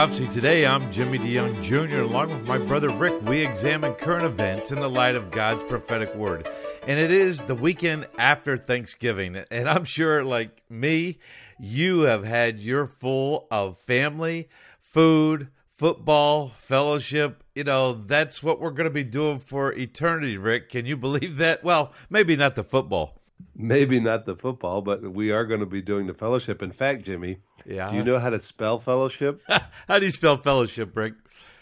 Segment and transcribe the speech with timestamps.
[0.00, 2.00] Prophecy today, I'm Jimmy DeYoung Jr.
[2.00, 6.14] Along with my brother Rick, we examine current events in the light of God's prophetic
[6.14, 6.48] word.
[6.88, 9.44] And it is the weekend after Thanksgiving.
[9.50, 11.18] And I'm sure, like me,
[11.58, 14.48] you have had your full of family,
[14.80, 17.44] food, football, fellowship.
[17.54, 20.70] You know, that's what we're going to be doing for eternity, Rick.
[20.70, 21.62] Can you believe that?
[21.62, 23.19] Well, maybe not the football.
[23.54, 26.62] Maybe not the football, but we are going to be doing the fellowship.
[26.62, 27.90] In fact, Jimmy, yeah.
[27.90, 29.42] do you know how to spell fellowship?
[29.88, 31.14] how do you spell fellowship, Rick?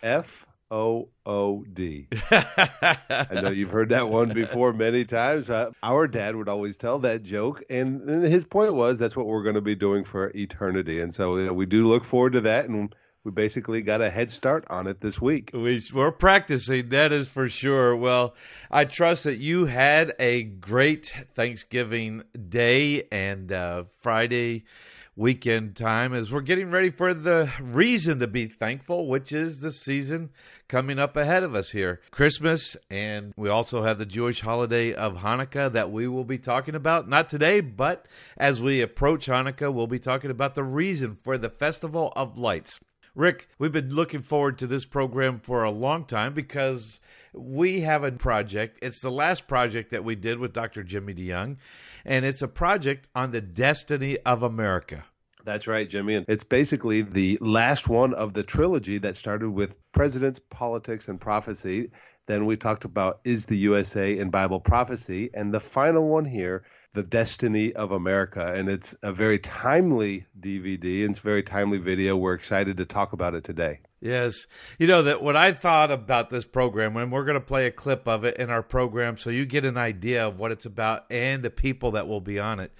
[0.03, 2.09] F O O D.
[2.31, 5.49] I know you've heard that one before many times.
[5.49, 9.27] Uh, our dad would always tell that joke, and, and his point was that's what
[9.27, 11.01] we're going to be doing for eternity.
[11.01, 12.95] And so you know, we do look forward to that, and
[13.29, 15.51] we basically got a head start on it this week.
[15.53, 17.95] We, we're practicing, that is for sure.
[17.95, 18.35] Well,
[18.71, 24.65] I trust that you had a great Thanksgiving day and uh, Friday
[25.15, 29.73] weekend time as we're getting ready for the reason to be thankful, which is the
[29.73, 30.31] season
[30.69, 35.19] coming up ahead of us here Christmas, and we also have the Jewish holiday of
[35.19, 37.11] Hanukkah that we will be talking about.
[37.11, 38.07] Not today, but
[38.39, 42.81] as we approach Hanukkah, we'll be talking about the reason for the Festival of Lights.
[43.15, 47.01] Rick, we've been looking forward to this program for a long time because
[47.33, 48.79] we have a project.
[48.83, 50.83] It's the last project that we did with Dr.
[50.83, 51.57] Jimmy DeYoung,
[52.05, 55.05] and it's a project on the destiny of America.
[55.45, 56.17] That's right, Jimmy.
[56.17, 61.19] And it's basically the last one of the trilogy that started with presidents, politics, and
[61.19, 61.91] prophecy.
[62.27, 65.31] Then we talked about Is the USA in Bible prophecy.
[65.33, 66.65] And the final one here
[66.99, 68.53] the destiny of America.
[68.53, 72.17] And it's a very timely DVD and it's a very timely video.
[72.17, 73.79] We're excited to talk about it today.
[74.01, 74.49] Yes.
[74.81, 77.71] You know that what I thought about this program, and we're going to play a
[77.71, 81.05] clip of it in our program so you get an idea of what it's about
[81.09, 82.73] and the people that will be on it.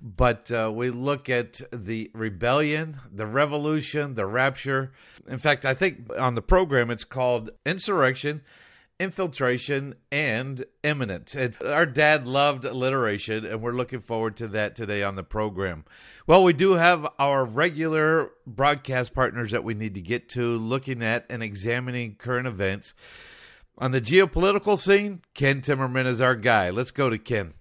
[0.00, 4.92] But uh, we look at the rebellion, the revolution, the rapture.
[5.26, 8.42] In fact, I think on the program it's called Insurrection
[9.00, 11.34] infiltration, and imminent.
[11.34, 15.84] It's, our dad loved alliteration, and we're looking forward to that today on the program.
[16.26, 21.02] Well, we do have our regular broadcast partners that we need to get to, looking
[21.02, 22.94] at and examining current events.
[23.76, 26.70] On the geopolitical scene, Ken Timmerman is our guy.
[26.70, 27.54] Let's go to Ken.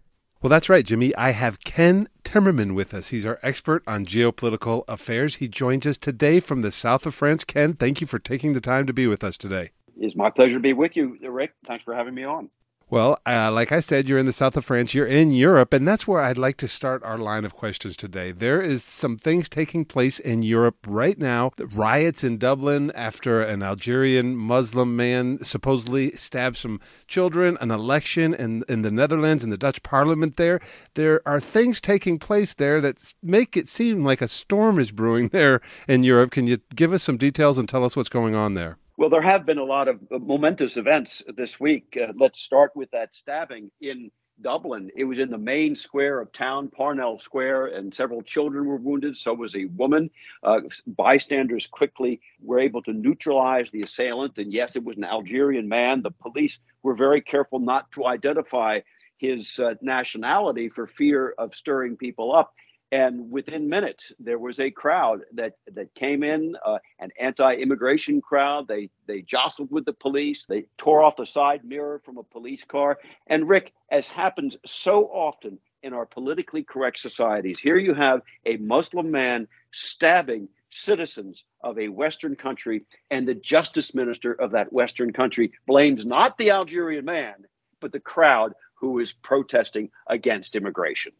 [0.44, 1.16] Well, that's right, Jimmy.
[1.16, 3.08] I have Ken Timmerman with us.
[3.08, 5.38] He's our expert on geopolitical affairs.
[5.38, 7.44] He joins us today from the south of France.
[7.44, 9.72] Ken, thank you for taking the time to be with us today.
[9.98, 11.54] It's my pleasure to be with you, Rick.
[11.66, 12.50] Thanks for having me on.
[12.94, 15.88] Well, uh, like I said, you're in the south of France, you're in Europe, and
[15.88, 18.32] that's where I'd like to start our line of questions today.
[18.32, 21.54] There is some things taking place in Europe right now.
[21.74, 28.64] Riots in Dublin after an Algerian Muslim man supposedly stabbed some children, an election in,
[28.70, 30.60] in the Netherlands, in the Dutch parliament there.
[30.94, 35.28] There are things taking place there that make it seem like a storm is brewing
[35.32, 36.30] there in Europe.
[36.30, 38.78] Can you give us some details and tell us what's going on there?
[38.96, 41.98] Well, there have been a lot of momentous events this week.
[42.00, 44.92] Uh, let's start with that stabbing in Dublin.
[44.96, 49.18] It was in the main square of town, Parnell Square, and several children were wounded.
[49.18, 50.12] So was a woman.
[50.44, 54.38] Uh, bystanders quickly were able to neutralize the assailant.
[54.38, 56.04] And yes, it was an Algerian man.
[56.04, 58.82] The police were very careful not to identify
[59.18, 62.54] his uh, nationality for fear of stirring people up.
[62.94, 68.68] And within minutes, there was a crowd that that came in, uh, an anti-immigration crowd.
[68.68, 70.46] They they jostled with the police.
[70.46, 73.00] They tore off the side mirror from a police car.
[73.26, 78.58] And Rick, as happens so often in our politically correct societies, here you have a
[78.58, 85.12] Muslim man stabbing citizens of a Western country, and the justice minister of that Western
[85.12, 87.48] country blames not the Algerian man,
[87.80, 91.12] but the crowd who is protesting against immigration.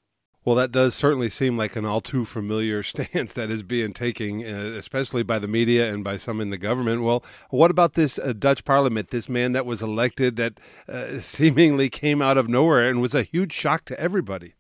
[0.46, 4.44] Well, that does certainly seem like an all too familiar stance that is being taken,
[4.46, 7.02] uh, especially by the media and by some in the government.
[7.02, 10.60] Well, what about this uh, Dutch parliament, this man that was elected that
[10.90, 14.54] uh, seemingly came out of nowhere and was a huge shock to everybody?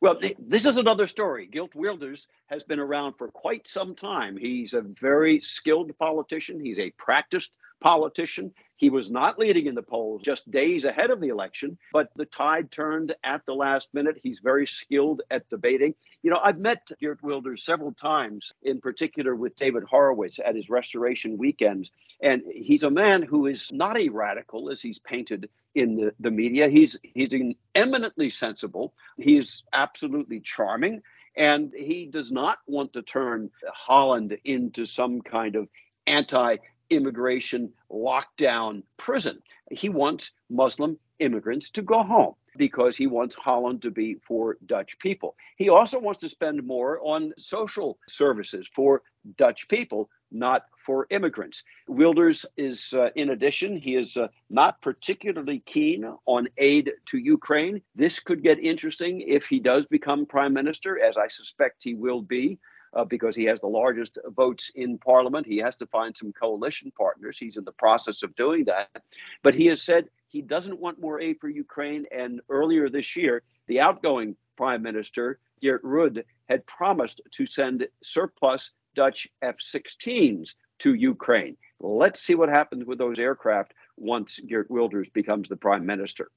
[0.00, 1.46] Well, this is another story.
[1.46, 4.36] Geert Wilders has been around for quite some time.
[4.36, 6.60] He's a very skilled politician.
[6.60, 8.52] He's a practiced politician.
[8.76, 12.26] He was not leading in the polls just days ahead of the election, but the
[12.26, 14.18] tide turned at the last minute.
[14.22, 15.94] He's very skilled at debating.
[16.22, 20.68] You know, I've met Geert Wilders several times, in particular with David Horowitz at his
[20.68, 21.90] restoration weekends.
[22.20, 26.30] And he's a man who is not a radical as he's painted in the, the
[26.30, 26.68] media.
[26.68, 27.34] He's he's
[27.74, 28.94] eminently sensible.
[29.18, 31.02] He's absolutely charming.
[31.36, 35.68] And he does not want to turn Holland into some kind of
[36.06, 36.56] anti
[36.90, 39.40] immigration lockdown prison.
[39.70, 44.98] He wants Muslim immigrants to go home because he wants Holland to be for Dutch
[44.98, 45.36] people.
[45.56, 49.02] He also wants to spend more on social services for
[49.36, 51.62] Dutch people, not for immigrants.
[51.88, 57.80] Wilders is, uh, in addition, he is uh, not particularly keen on aid to Ukraine.
[57.94, 62.22] This could get interesting if he does become prime minister, as I suspect he will
[62.22, 62.58] be.
[62.94, 65.44] Uh, because he has the largest votes in parliament.
[65.44, 67.36] He has to find some coalition partners.
[67.36, 69.02] He's in the process of doing that.
[69.42, 72.06] But he has said he doesn't want more aid for Ukraine.
[72.12, 78.70] And earlier this year, the outgoing prime minister, Geert Rutte, had promised to send surplus
[78.94, 81.56] Dutch F 16s to Ukraine.
[81.80, 86.30] Let's see what happens with those aircraft once Geert Wilders becomes the prime minister.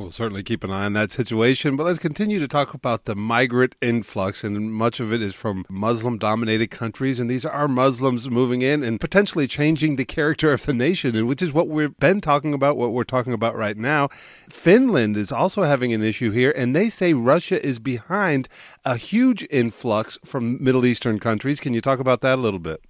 [0.00, 3.14] We'll certainly keep an eye on that situation, but let's continue to talk about the
[3.14, 8.30] migrant influx, and much of it is from Muslim dominated countries, and these are Muslims
[8.30, 12.22] moving in and potentially changing the character of the nation, which is what we've been
[12.22, 14.08] talking about, what we're talking about right now.
[14.48, 18.48] Finland is also having an issue here, and they say Russia is behind
[18.86, 21.60] a huge influx from Middle Eastern countries.
[21.60, 22.80] Can you talk about that a little bit?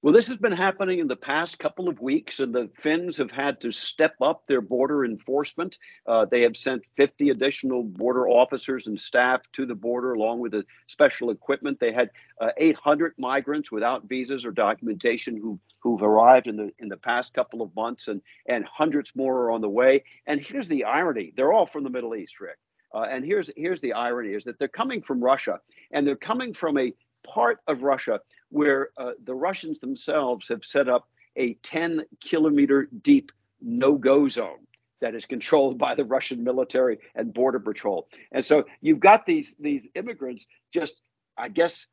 [0.00, 3.32] Well, this has been happening in the past couple of weeks, and the Finns have
[3.32, 5.76] had to step up their border enforcement.
[6.06, 10.52] Uh, they have sent 50 additional border officers and staff to the border, along with
[10.52, 11.80] the special equipment.
[11.80, 12.10] They had
[12.40, 17.34] uh, 800 migrants without visas or documentation who who've arrived in the in the past
[17.34, 20.04] couple of months, and and hundreds more are on the way.
[20.28, 22.58] And here's the irony: they're all from the Middle East, Rick.
[22.94, 25.58] Uh, and here's here's the irony: is that they're coming from Russia,
[25.90, 26.92] and they're coming from a
[27.24, 33.32] part of Russia where uh, the Russians themselves have set up a 10 kilometer deep
[33.60, 34.66] no go zone
[35.00, 38.08] that is controlled by the Russian military and border patrol.
[38.32, 41.00] And so you've got these these immigrants just,
[41.36, 41.86] I guess,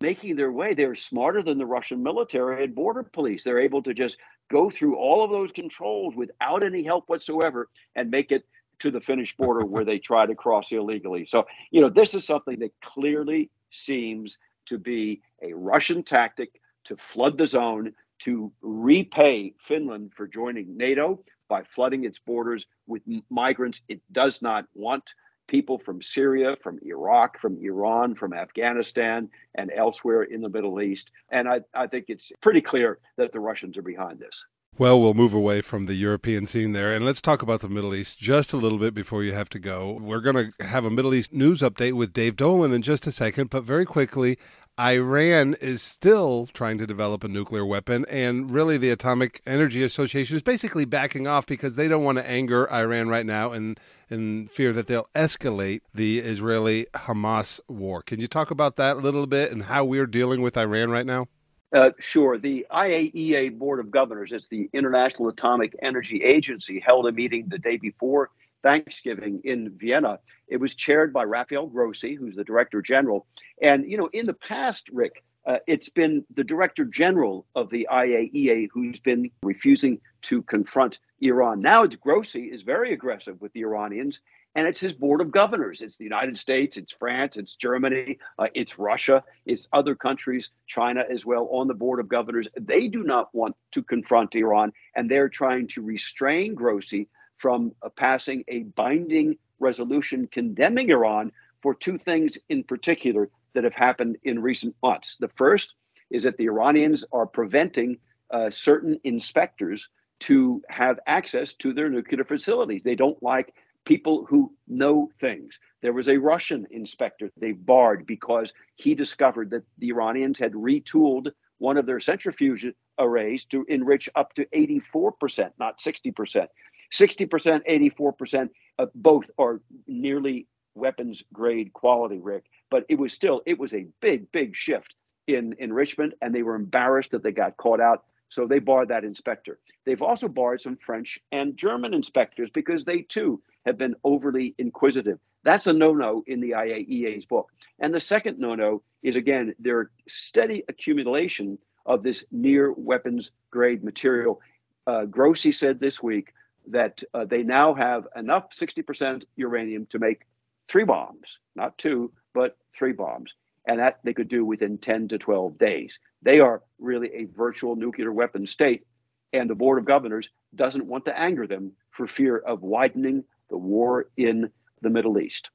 [0.00, 0.74] making their way.
[0.74, 3.44] They're smarter than the Russian military and border police.
[3.44, 4.16] They're able to just
[4.50, 8.44] go through all of those controls without any help whatsoever and make it
[8.78, 11.24] to the Finnish border where they try to cross illegally.
[11.24, 16.96] So, you know, this is something that clearly seems to be a Russian tactic to
[16.96, 23.82] flood the zone, to repay Finland for joining NATO by flooding its borders with migrants
[23.88, 25.14] it does not want.
[25.48, 31.10] People from Syria, from Iraq, from Iran, from Afghanistan, and elsewhere in the Middle East.
[31.30, 34.44] And I, I think it's pretty clear that the Russians are behind this.
[34.78, 37.94] Well, we'll move away from the European scene there and let's talk about the Middle
[37.94, 39.98] East just a little bit before you have to go.
[39.98, 43.10] We're going to have a Middle East news update with Dave Dolan in just a
[43.10, 44.36] second, but very quickly,
[44.78, 50.36] Iran is still trying to develop a nuclear weapon, and really the Atomic Energy Association
[50.36, 53.80] is basically backing off because they don't want to anger Iran right now and,
[54.10, 58.02] and fear that they'll escalate the Israeli Hamas war.
[58.02, 61.06] Can you talk about that a little bit and how we're dealing with Iran right
[61.06, 61.28] now?
[61.74, 62.38] Uh, sure.
[62.38, 67.58] The IAEA Board of Governors, it's the International Atomic Energy Agency, held a meeting the
[67.58, 68.30] day before
[68.62, 70.20] Thanksgiving in Vienna.
[70.48, 73.26] It was chaired by Rafael Grossi, who's the Director General.
[73.60, 77.88] And, you know, in the past, Rick, uh, it's been the Director General of the
[77.90, 81.60] IAEA who's been refusing to confront Iran.
[81.60, 84.20] Now it's Grossi is very aggressive with the Iranians
[84.56, 85.82] and it's his board of governors.
[85.82, 91.04] It's the United States, it's France, it's Germany, uh, it's Russia, it's other countries, China
[91.10, 92.48] as well, on the board of governors.
[92.58, 97.06] They do not want to confront Iran, and they're trying to restrain Grossi
[97.36, 103.74] from uh, passing a binding resolution condemning Iran for two things in particular that have
[103.74, 105.18] happened in recent months.
[105.20, 105.74] The first
[106.10, 107.98] is that the Iranians are preventing
[108.30, 109.88] uh, certain inspectors
[110.20, 112.82] to have access to their nuclear facilities.
[112.82, 113.54] They don't like
[113.84, 115.58] people who know things.
[115.80, 121.30] There was a Russian inspector they barred because he discovered that the Iranians had retooled
[121.58, 122.66] one of their centrifuge
[122.98, 126.46] arrays to enrich up to 84%, not 60%.
[126.92, 132.44] 60%, 84%, uh, both are nearly weapons grade quality, Rick.
[132.70, 134.94] But it was still, it was a big, big shift
[135.26, 138.04] in enrichment, and they were embarrassed that they got caught out.
[138.28, 139.58] So they barred that inspector.
[139.84, 145.18] They've also barred some French and German inspectors because they too have been overly inquisitive.
[145.44, 147.50] That's a no no in the IAEA's book.
[147.78, 153.84] And the second no no is again, their steady accumulation of this near weapons grade
[153.84, 154.40] material.
[154.86, 156.32] Uh, Grossi said this week
[156.68, 160.22] that uh, they now have enough 60% uranium to make
[160.68, 163.32] three bombs, not two, but three bombs.
[163.66, 165.98] And that they could do within 10 to 12 days.
[166.22, 168.86] They are really a virtual nuclear weapon state.
[169.32, 173.58] And the Board of Governors doesn't want to anger them for fear of widening the
[173.58, 174.50] war in
[174.82, 175.50] the Middle East.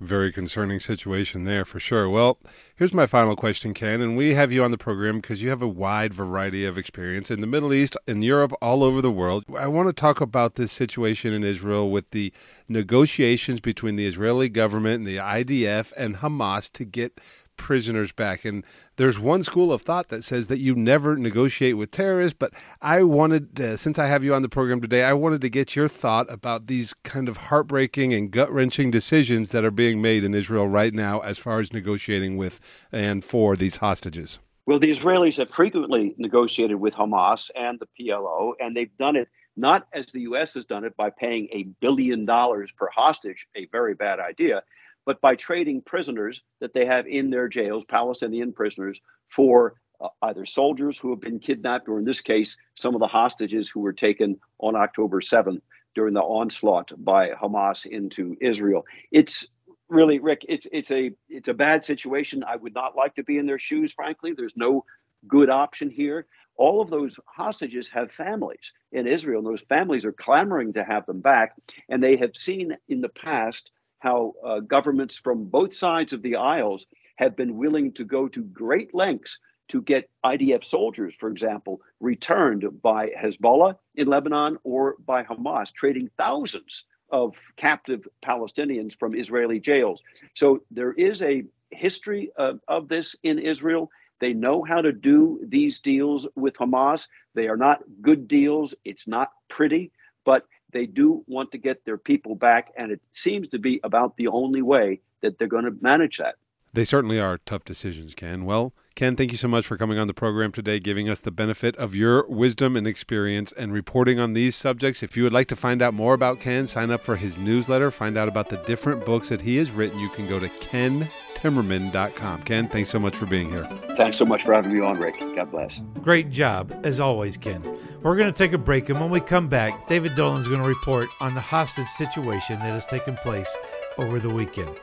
[0.00, 2.08] Very concerning situation there for sure.
[2.08, 2.38] Well,
[2.76, 5.60] here's my final question, Ken, and we have you on the program because you have
[5.60, 9.42] a wide variety of experience in the Middle East, in Europe, all over the world.
[9.56, 12.32] I want to talk about this situation in Israel with the
[12.68, 17.20] negotiations between the Israeli government and the IDF and Hamas to get
[17.58, 18.46] prisoners back.
[18.46, 18.64] And
[18.96, 22.36] there's one school of thought that says that you never negotiate with terrorists.
[22.38, 25.50] But I wanted, uh, since I have you on the program today, I wanted to
[25.50, 30.00] get your thought about these kind of heartbreaking and gut wrenching decisions that are being
[30.00, 32.60] made in Israel right now as far as negotiating with
[32.90, 34.38] and for these hostages.
[34.64, 39.28] Well, the Israelis have frequently negotiated with Hamas and the PLO, and they've done it
[39.58, 40.54] not as the U.S.
[40.54, 44.62] has done it by paying a billion dollars per hostage, a very bad idea,
[45.08, 49.00] but by trading prisoners that they have in their jails, Palestinian prisoners,
[49.30, 49.72] for
[50.02, 53.70] uh, either soldiers who have been kidnapped or, in this case, some of the hostages
[53.70, 55.62] who were taken on October 7th
[55.94, 58.84] during the onslaught by Hamas into Israel.
[59.10, 59.48] It's
[59.88, 62.44] really, Rick, it's it's a it's a bad situation.
[62.44, 64.34] I would not like to be in their shoes, frankly.
[64.36, 64.84] There's no
[65.26, 66.26] good option here.
[66.56, 71.06] All of those hostages have families in Israel, and those families are clamoring to have
[71.06, 71.54] them back.
[71.88, 76.36] And they have seen in the past how uh, governments from both sides of the
[76.36, 76.86] aisles
[77.16, 79.38] have been willing to go to great lengths
[79.68, 86.08] to get IDF soldiers, for example, returned by Hezbollah in Lebanon or by Hamas, trading
[86.16, 90.02] thousands of captive Palestinians from Israeli jails.
[90.34, 93.90] So there is a history of, of this in Israel.
[94.20, 97.08] They know how to do these deals with Hamas.
[97.34, 98.74] They are not good deals.
[98.84, 99.92] It's not pretty,
[100.24, 102.72] but they do want to get their people back.
[102.76, 106.36] And it seems to be about the only way that they're going to manage that.
[106.72, 108.44] They certainly are tough decisions, Ken.
[108.44, 111.30] Well, Ken, thank you so much for coming on the program today, giving us the
[111.30, 115.02] benefit of your wisdom and experience and reporting on these subjects.
[115.02, 117.90] If you would like to find out more about Ken, sign up for his newsletter,
[117.90, 119.98] find out about the different books that he has written.
[119.98, 122.42] You can go to kentimmerman.com.
[122.42, 123.64] Ken, thanks so much for being here.
[123.96, 125.20] Thanks so much for having me on, Rick.
[125.34, 125.80] God bless.
[126.02, 127.62] Great job, as always, Ken.
[128.02, 130.68] We're going to take a break, and when we come back, David Dolan's going to
[130.68, 133.56] report on the hostage situation that has taken place
[133.96, 134.76] over the weekend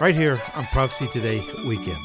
[0.00, 1.98] right here on Prophecy Today Weekend.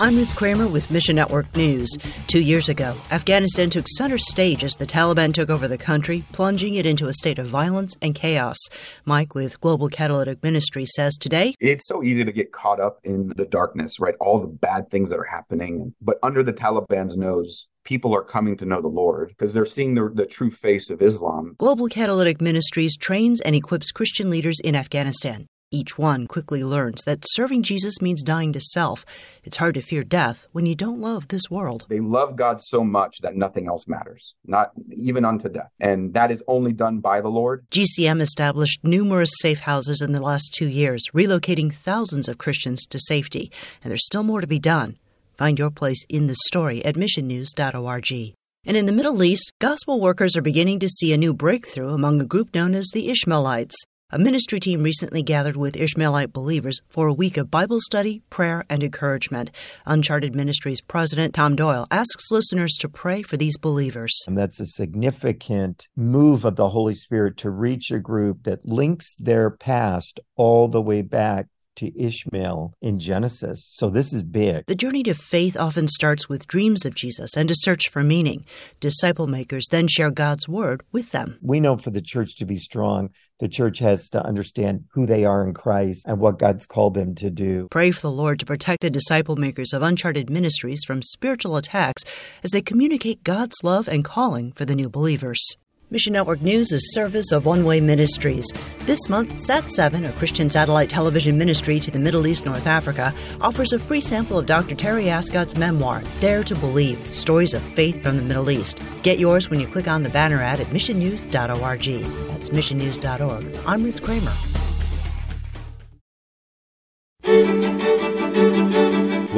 [0.00, 1.90] I'm Ruth Kramer with Mission Network News.
[2.28, 6.76] Two years ago, Afghanistan took center stage as the Taliban took over the country, plunging
[6.76, 8.56] it into a state of violence and chaos.
[9.04, 13.32] Mike with Global Catalytic Ministry says today It's so easy to get caught up in
[13.36, 14.14] the darkness, right?
[14.20, 15.92] All the bad things that are happening.
[16.00, 19.94] But under the Taliban's nose, people are coming to know the Lord because they're seeing
[19.94, 21.54] the, the true face of Islam.
[21.56, 25.46] Global Catalytic Ministries trains and equips Christian leaders in Afghanistan.
[25.70, 29.06] Each one quickly learns that serving Jesus means dying to self.
[29.42, 31.86] It's hard to fear death when you don't love this world.
[31.88, 35.70] They love God so much that nothing else matters, not even unto death.
[35.80, 37.66] And that is only done by the Lord.
[37.70, 42.98] GCM established numerous safe houses in the last two years, relocating thousands of Christians to
[42.98, 43.50] safety.
[43.82, 44.98] And there's still more to be done.
[45.38, 48.34] Find your place in the story at missionnews.org.
[48.66, 52.20] And in the Middle East, gospel workers are beginning to see a new breakthrough among
[52.20, 53.76] a group known as the Ishmaelites.
[54.10, 58.64] A ministry team recently gathered with Ishmaelite believers for a week of Bible study, prayer,
[58.68, 59.50] and encouragement.
[59.86, 64.12] Uncharted Ministries President Tom Doyle asks listeners to pray for these believers.
[64.26, 69.14] And that's a significant move of the Holy Spirit to reach a group that links
[69.18, 71.46] their past all the way back
[71.78, 73.66] to Ishmael in Genesis.
[73.72, 74.64] So this is big.
[74.66, 78.44] The journey to faith often starts with dreams of Jesus and a search for meaning.
[78.80, 81.38] Disciple makers then share God's word with them.
[81.42, 85.24] We know for the church to be strong, the church has to understand who they
[85.24, 87.68] are in Christ and what God's called them to do.
[87.70, 92.02] Pray for the Lord to protect the disciple makers of Uncharted Ministries from spiritual attacks
[92.42, 95.56] as they communicate God's love and calling for the new believers.
[95.90, 98.44] Mission Network News is service of One Way Ministries.
[98.80, 103.72] This month, Sat7, a Christian satellite television ministry to the Middle East North Africa, offers
[103.72, 104.74] a free sample of Dr.
[104.74, 108.82] Terry Ascott's memoir, Dare to Believe Stories of Faith from the Middle East.
[109.02, 112.02] Get yours when you click on the banner ad at missionnews.org.
[112.28, 113.58] That's missionnews.org.
[113.66, 114.57] I'm Ruth Kramer.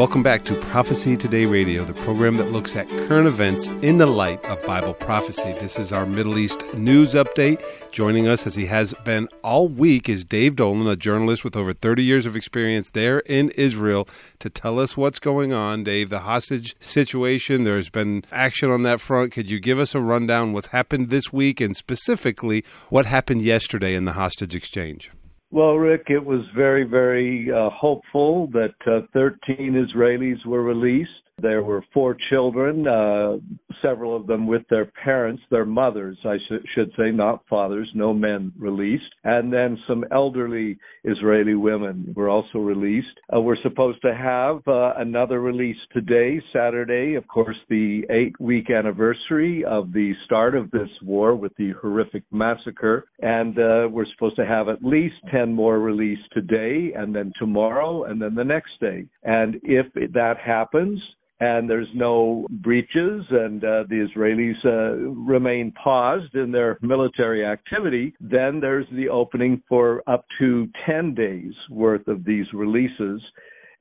[0.01, 4.07] Welcome back to Prophecy Today Radio, the program that looks at current events in the
[4.07, 5.53] light of Bible prophecy.
[5.61, 7.63] This is our Middle East news update.
[7.93, 11.75] Joining us, as he has been all week, is Dave Dolan, a journalist with over
[11.75, 15.85] 30 years of experience there in Israel, to tell us what's going on.
[15.85, 19.33] Dave, the hostage situation, there's been action on that front.
[19.33, 23.95] Could you give us a rundown what's happened this week and specifically what happened yesterday
[23.95, 25.11] in the hostage exchange?
[25.53, 31.11] Well, Rick, it was very, very uh, hopeful that uh, 13 Israelis were released.
[31.43, 33.39] There were four children, uh,
[33.83, 38.13] several of them with their parents, their mothers, I sh- should say, not fathers, no
[38.13, 39.13] men released.
[39.25, 43.09] And then some elderly Israeli women were also released.
[43.35, 48.71] Uh, we're supposed to have uh, another release today, Saturday, of course, the eight week
[48.71, 53.07] anniversary of the start of this war with the horrific massacre.
[53.21, 58.05] And uh, we're supposed to have at least 10 more released today, and then tomorrow,
[58.05, 59.07] and then the next day.
[59.23, 61.01] And if that happens,
[61.41, 68.15] and there's no breaches, and uh, the Israelis uh, remain paused in their military activity,
[68.21, 73.23] then there's the opening for up to 10 days worth of these releases.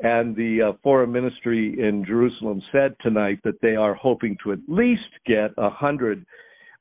[0.01, 4.59] And the uh, foreign ministry in Jerusalem said tonight that they are hoping to at
[4.69, 6.25] least get a hundred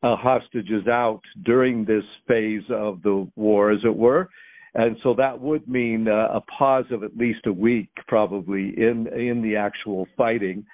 [0.05, 4.29] uh, hostages out during this phase of the war, as it were.
[4.75, 9.07] And so that would mean uh, a pause of at least a week, probably in
[9.09, 10.65] in the actual fighting.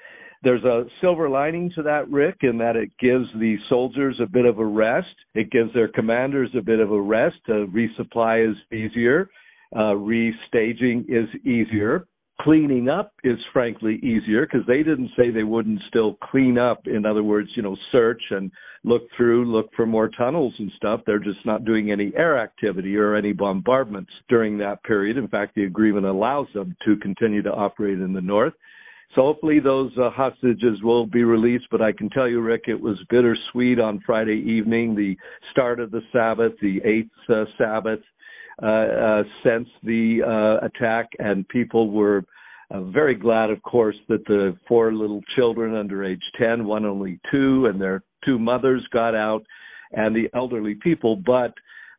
[0.42, 4.44] There's a silver lining to that, Rick, in that it gives the soldiers a bit
[4.44, 5.14] of a rest.
[5.34, 7.38] It gives their commanders a bit of a rest.
[7.48, 9.30] Uh, resupply is easier.
[9.74, 12.06] Uh, restaging is easier
[12.40, 16.86] cleaning up is frankly easier because they didn't say they wouldn't still clean up.
[16.86, 18.50] In other words, you know, search and
[18.82, 21.00] look through, look for more tunnels and stuff.
[21.06, 25.16] They're just not doing any air activity or any bombardments during that period.
[25.16, 28.54] In fact, the agreement allows them to continue to operate in the north.
[29.14, 31.66] So hopefully those uh, hostages will be released.
[31.70, 35.16] But I can tell you, Rick, it was bittersweet on Friday evening, the
[35.52, 38.00] start of the Sabbath, the eighth uh, Sabbath
[39.42, 42.24] since the uh, attack, and people were
[42.70, 47.20] uh, very glad, of course, that the four little children under age 10, one only
[47.30, 49.44] two, and their two mothers got out,
[49.92, 51.16] and the elderly people.
[51.16, 51.52] But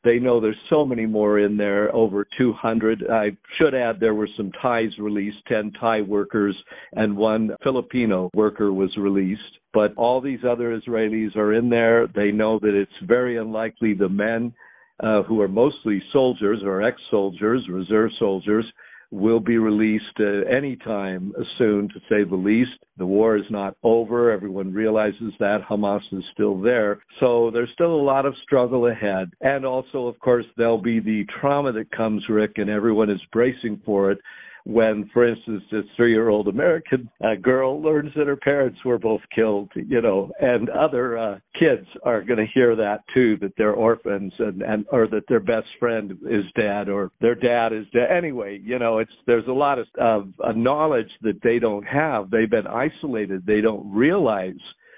[0.04, 3.06] they know there's so many more in there, over 200.
[3.10, 6.56] I should add there were some Thais released, 10 Thai workers,
[6.94, 9.42] and one Filipino worker was released.
[9.74, 12.08] But all these other Israelis are in there.
[12.08, 14.54] They know that it's very unlikely the men
[15.02, 18.66] uh, who are mostly soldiers or ex-soldiers, reserve soldiers,
[19.12, 22.72] will be released uh, anytime soon, to say the least.
[22.98, 24.32] The war is not over.
[24.32, 25.60] Everyone realizes that.
[25.70, 27.02] Hamas is still there.
[27.20, 29.32] So there's still a lot of struggle ahead.
[29.42, 33.82] And also, of course, there'll be the trauma that comes, Rick, and everyone is bracing
[33.86, 34.20] for it
[34.66, 39.70] when, for instance, this three-year-old American uh, girl learns that her parents were both killed,
[39.76, 44.34] you know, and other uh, kids are going to hear that too, that they're orphans
[44.40, 48.10] and, and or that their best friend is dead or their dad is dead.
[48.12, 52.32] Anyway, you know, it's there's a lot of, of uh, knowledge that they don't have.
[52.32, 53.46] They've been isolated.
[53.46, 54.54] They don't realize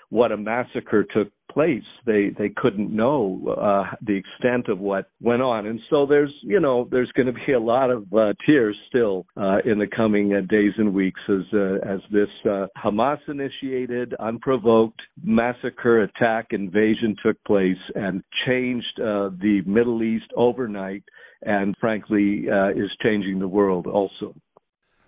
[0.10, 1.84] what a massacre took place.
[2.06, 6.60] They they couldn't know uh, the extent of what went on, and so there's you
[6.60, 10.34] know there's going to be a lot of uh, tears still uh, in the coming
[10.34, 17.16] uh, days and weeks as uh, as this uh, Hamas initiated, unprovoked massacre, attack, invasion
[17.26, 21.04] took place and changed uh, the Middle East overnight,
[21.42, 24.36] and frankly uh, is changing the world also.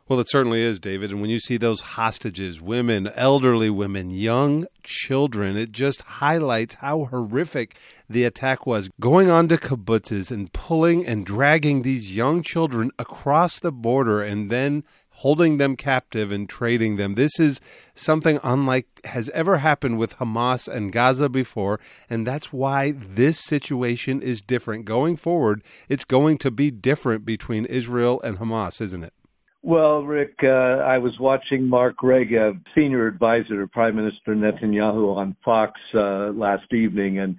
[0.10, 1.12] Well, it certainly is, David.
[1.12, 7.06] And when you see those hostages, women, elderly women, young children, it just highlights how
[7.06, 7.76] horrific
[8.10, 8.90] the attack was.
[9.00, 14.50] Going on to kibbutzes and pulling and dragging these young children across the border and
[14.50, 17.14] then holding them captive and trading them.
[17.14, 17.62] This is
[17.94, 24.24] something unlike has ever happened with Hamas and Gaza before, and that's why this situation
[24.24, 24.86] is different.
[24.86, 29.14] Going forward, it's going to be different between Israel and Hamas, isn't it?
[29.62, 35.36] Well, Rick, uh, I was watching Mark Regev, senior advisor to Prime Minister Netanyahu on
[35.44, 37.36] Fox uh, last evening, and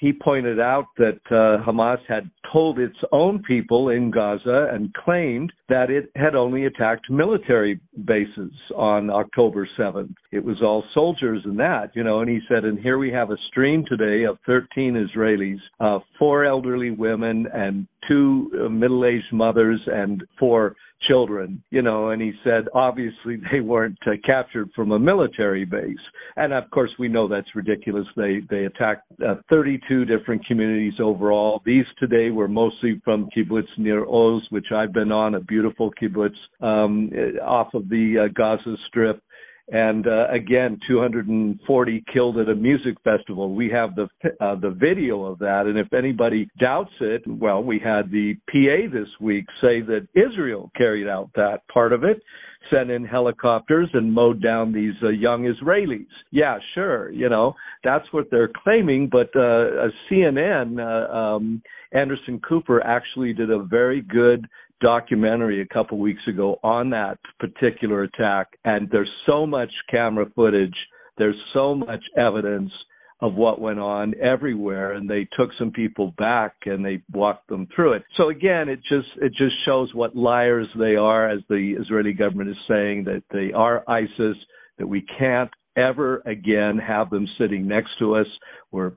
[0.00, 5.52] he pointed out that uh, Hamas had told its own people in Gaza and claimed
[5.68, 10.14] that it had only attacked military bases on October 7th.
[10.32, 13.30] It was all soldiers and that, you know, and he said, and here we have
[13.30, 19.80] a stream today of 13 Israelis, uh, four elderly women and two uh, middle-aged mothers
[19.86, 20.74] and four
[21.08, 25.98] children, you know, and he said obviously they weren't uh, captured from a military base.
[26.36, 28.06] And of course we know that's ridiculous.
[28.16, 31.62] They they attacked uh, 32 different communities overall.
[31.64, 36.36] These today were mostly from kibbutz Nir Oz, which I've been on, a beautiful kibbutz
[36.60, 37.10] um,
[37.42, 39.22] off of the uh, Gaza Strip
[39.70, 43.54] and uh, again 240 killed at a music festival.
[43.54, 44.08] We have the
[44.40, 45.64] uh, the video of that.
[45.66, 50.70] And if anybody doubts it well we had the PA this week say that Israel
[50.76, 52.22] carried out that part of it
[52.70, 56.06] sent in helicopters and mowed down these uh, young Israelis.
[56.30, 57.54] Yeah sure you know
[57.84, 59.08] that's what they're claiming.
[59.10, 64.46] But uh, CNN uh, um, Anderson Cooper actually did a very good
[64.80, 70.76] documentary a couple weeks ago on that particular attack, and there's so much camera footage
[71.18, 72.72] There's so much evidence
[73.20, 77.68] of what went on everywhere and they took some people back and they walked them
[77.76, 78.02] through it.
[78.16, 82.48] So again, it just it just shows what liars they are as the Israeli government
[82.48, 84.36] is saying that they are ISIS
[84.78, 88.26] that we can't ever again have them sitting next to us.
[88.72, 88.92] We're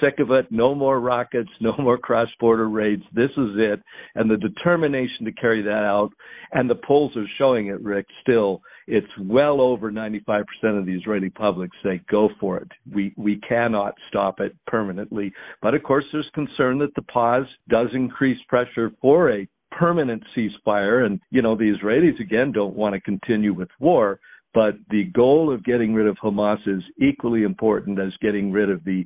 [0.00, 0.46] sick of it.
[0.50, 3.02] No more rockets, no more cross border raids.
[3.12, 3.80] This is it.
[4.14, 6.10] And the determination to carry that out,
[6.52, 11.30] and the polls are showing it, Rick, still, it's well over 95% of the Israeli
[11.30, 12.68] public say go for it.
[12.92, 15.32] We, we cannot stop it permanently.
[15.60, 21.04] But of course, there's concern that the pause does increase pressure for a permanent ceasefire.
[21.04, 24.20] And, you know, the Israelis again don't want to continue with war.
[24.54, 28.82] But the goal of getting rid of Hamas is equally important as getting rid of
[28.84, 29.04] the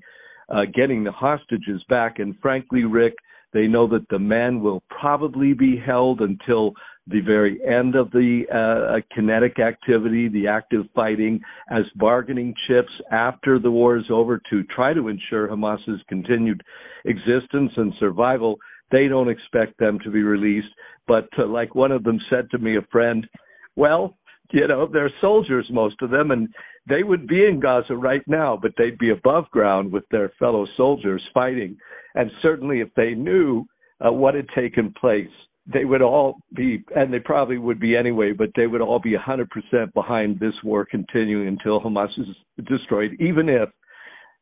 [0.52, 2.18] uh, getting the hostages back.
[2.18, 3.14] And frankly, Rick,
[3.52, 6.72] they know that the man will probably be held until
[7.08, 13.58] the very end of the uh, kinetic activity, the active fighting, as bargaining chips after
[13.58, 16.62] the war is over to try to ensure Hamas's continued
[17.04, 18.56] existence and survival.
[18.92, 20.68] They don't expect them to be released.
[21.08, 23.26] But uh, like one of them said to me, a friend,
[23.74, 24.16] well,
[24.52, 26.48] you know, they're soldiers, most of them, and
[26.88, 30.66] they would be in Gaza right now, but they'd be above ground with their fellow
[30.76, 31.76] soldiers fighting.
[32.14, 33.64] And certainly, if they knew
[34.04, 35.28] uh, what had taken place,
[35.72, 39.14] they would all be, and they probably would be anyway, but they would all be
[39.14, 39.46] 100%
[39.94, 43.68] behind this war continuing until Hamas is destroyed, even if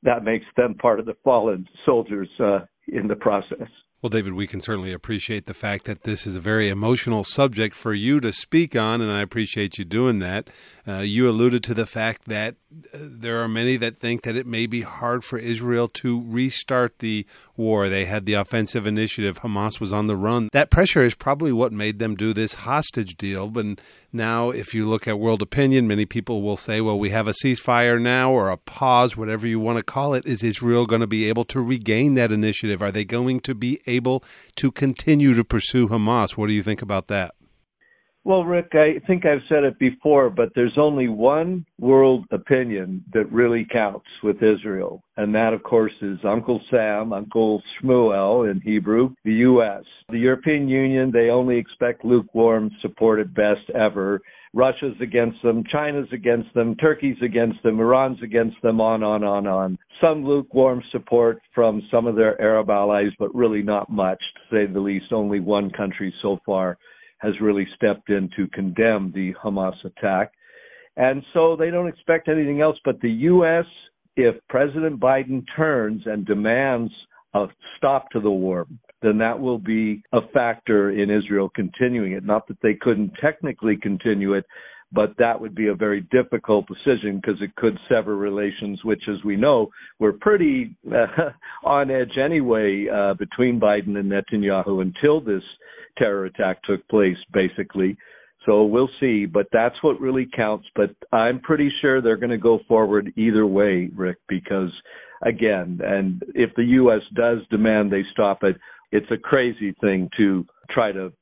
[0.02, 3.68] that makes them part of the fallen soldiers uh, in the process.
[4.02, 7.76] Well, David, we can certainly appreciate the fact that this is a very emotional subject
[7.76, 10.48] for you to speak on, and I appreciate you doing that.
[10.88, 12.54] Uh, you alluded to the fact that
[12.94, 17.00] uh, there are many that think that it may be hard for Israel to restart
[17.00, 17.26] the
[17.60, 17.88] war.
[17.88, 19.40] They had the offensive initiative.
[19.40, 20.48] Hamas was on the run.
[20.52, 23.48] That pressure is probably what made them do this hostage deal.
[23.48, 23.80] But
[24.12, 27.34] now, if you look at world opinion, many people will say, well, we have a
[27.44, 30.26] ceasefire now or a pause, whatever you want to call it.
[30.26, 32.82] Is Israel going to be able to regain that initiative?
[32.82, 34.24] Are they going to be able
[34.56, 36.36] to continue to pursue Hamas?
[36.36, 37.34] What do you think about that?
[38.22, 43.32] Well, Rick, I think I've said it before, but there's only one world opinion that
[43.32, 49.14] really counts with Israel, and that, of course, is Uncle Sam, Uncle Shmuel in Hebrew,
[49.24, 49.84] the U.S.
[50.10, 54.20] The European Union, they only expect lukewarm support at best ever.
[54.52, 59.46] Russia's against them, China's against them, Turkey's against them, Iran's against them, on, on, on,
[59.46, 59.78] on.
[59.98, 64.70] Some lukewarm support from some of their Arab allies, but really not much, to say
[64.70, 65.10] the least.
[65.10, 66.76] Only one country so far
[67.20, 70.32] has really stepped in to condemn the Hamas attack.
[70.96, 72.76] And so they don't expect anything else.
[72.84, 73.66] But the U.S.,
[74.16, 76.92] if President Biden turns and demands
[77.34, 78.66] a stop to the war,
[79.02, 82.24] then that will be a factor in Israel continuing it.
[82.24, 84.44] Not that they couldn't technically continue it,
[84.92, 89.22] but that would be a very difficult decision because it could sever relations, which, as
[89.24, 89.68] we know,
[90.00, 91.30] were pretty uh,
[91.64, 95.42] on edge anyway uh, between Biden and Netanyahu until this
[96.00, 97.96] terror attack took place, basically.
[98.46, 100.66] So we'll see, but that's what really counts.
[100.74, 104.72] But I'm pretty sure they're going to go forward either way, Rick, because
[105.22, 107.02] again, and if the U.S.
[107.14, 108.56] does demand they stop it,
[108.92, 111.12] it's a crazy thing to try to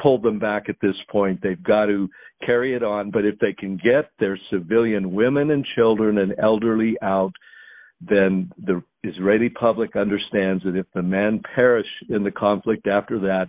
[0.00, 1.40] pull them back at this point.
[1.42, 2.08] They've got to
[2.44, 3.10] carry it on.
[3.10, 7.32] But if they can get their civilian women and children and elderly out,
[8.00, 13.48] then the Israeli public understands that if the men perish in the conflict after that,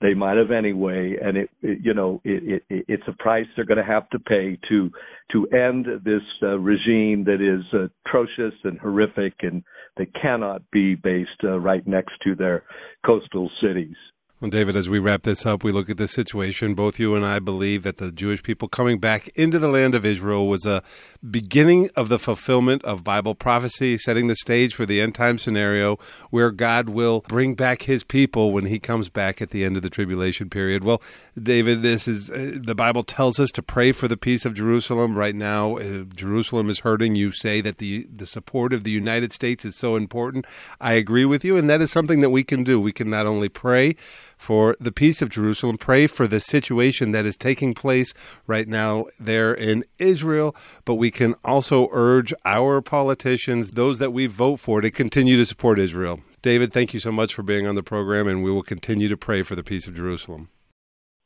[0.00, 3.64] they might have anyway, and it, it you know it, it, it's a price they're
[3.64, 4.90] going to have to pay to
[5.32, 7.64] to end this uh, regime that is
[8.06, 9.62] atrocious and horrific, and
[9.96, 12.64] they cannot be based uh, right next to their
[13.04, 13.96] coastal cities.
[14.40, 16.76] Well, David, as we wrap this up, we look at the situation.
[16.76, 20.04] Both you and I believe that the Jewish people coming back into the land of
[20.04, 20.84] Israel was a
[21.28, 25.98] beginning of the fulfillment of Bible prophecy, setting the stage for the end time scenario
[26.30, 29.82] where God will bring back his people when he comes back at the end of
[29.82, 30.84] the tribulation period.
[30.84, 31.02] Well,
[31.36, 35.18] David, this is uh, the Bible tells us to pray for the peace of Jerusalem.
[35.18, 37.16] Right now, uh, Jerusalem is hurting.
[37.16, 40.46] You say that the, the support of the United States is so important.
[40.80, 42.80] I agree with you, and that is something that we can do.
[42.80, 43.96] We can not only pray,
[44.38, 45.76] for the peace of Jerusalem.
[45.76, 48.14] Pray for the situation that is taking place
[48.46, 50.56] right now there in Israel.
[50.84, 55.44] But we can also urge our politicians, those that we vote for, to continue to
[55.44, 56.20] support Israel.
[56.40, 59.16] David, thank you so much for being on the program, and we will continue to
[59.16, 60.48] pray for the peace of Jerusalem.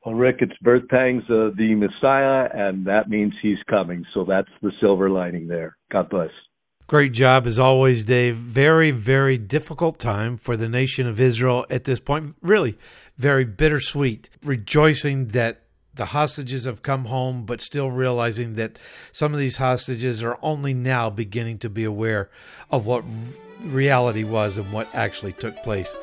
[0.05, 4.05] Well, Rick, it's birth pangs of the Messiah, and that means he's coming.
[4.15, 5.77] So that's the silver lining there.
[5.93, 6.31] God bless.
[6.93, 8.37] Great job as always, Dave.
[8.37, 12.37] Very, very difficult time for the nation of Israel at this point.
[12.43, 12.77] Really,
[13.17, 14.29] very bittersweet.
[14.45, 15.63] Rejoicing that
[15.95, 18.79] the hostages have come home, but still realizing that
[19.11, 22.29] some of these hostages are only now beginning to be aware
[22.71, 23.05] of what
[23.63, 25.97] reality was and what actually took place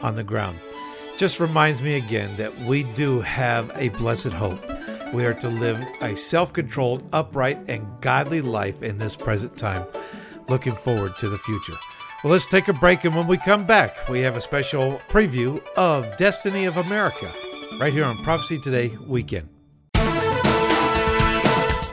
[0.00, 0.58] on the ground.
[1.18, 4.60] Just reminds me again that we do have a blessed hope.
[5.14, 9.86] We are to live a self controlled, upright, and godly life in this present time.
[10.52, 11.72] Looking forward to the future.
[12.22, 15.66] Well, let's take a break, and when we come back, we have a special preview
[15.78, 17.32] of Destiny of America
[17.80, 19.48] right here on Prophecy Today Weekend.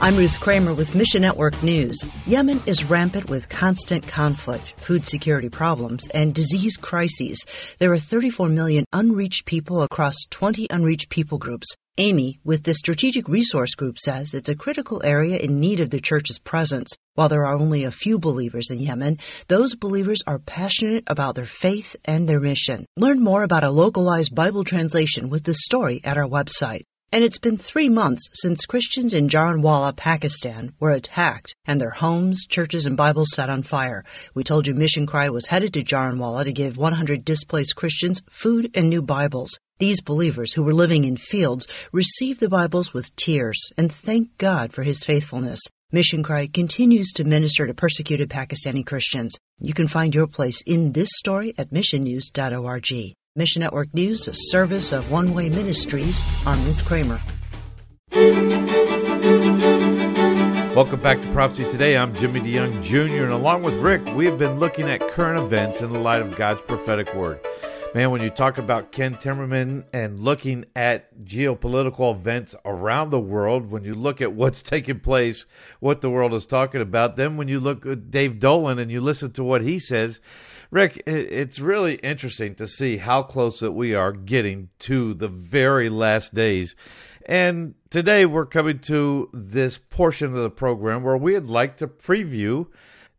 [0.02, 2.04] I'm Ruth Kramer with Mission Network News.
[2.26, 7.46] Yemen is rampant with constant conflict, food security problems, and disease crises.
[7.78, 11.66] There are 34 million unreached people across 20 unreached people groups.
[12.00, 16.00] Amy, with the Strategic Resource Group, says it's a critical area in need of the
[16.00, 16.96] church's presence.
[17.14, 21.44] While there are only a few believers in Yemen, those believers are passionate about their
[21.44, 22.86] faith and their mission.
[22.96, 26.86] Learn more about a localized Bible translation with the story at our website.
[27.12, 32.46] And it's been three months since Christians in Jaranwala, Pakistan were attacked and their homes,
[32.46, 34.04] churches, and Bibles set on fire.
[34.32, 38.70] We told you Mission Cry was headed to Jaranwala to give 100 displaced Christians food
[38.74, 39.58] and new Bibles.
[39.80, 44.72] These believers who were living in fields received the Bibles with tears and thanked God
[44.72, 45.58] for his faithfulness.
[45.90, 49.36] Mission Cry continues to minister to persecuted Pakistani Christians.
[49.58, 53.16] You can find your place in this story at missionnews.org.
[53.36, 56.26] Mission Network News, a service of One Way Ministries.
[56.44, 57.22] I'm Ruth Kramer.
[60.74, 61.96] Welcome back to Prophecy Today.
[61.96, 65.80] I'm Jimmy DeYoung Jr., and along with Rick, we have been looking at current events
[65.80, 67.38] in the light of God's prophetic word.
[67.94, 73.70] Man, when you talk about Ken Timmerman and looking at geopolitical events around the world,
[73.70, 75.46] when you look at what's taking place,
[75.78, 79.00] what the world is talking about, then when you look at Dave Dolan and you
[79.00, 80.20] listen to what he says,
[80.70, 85.88] Rick, it's really interesting to see how close that we are getting to the very
[85.88, 86.76] last days.
[87.26, 92.68] And today we're coming to this portion of the program where we'd like to preview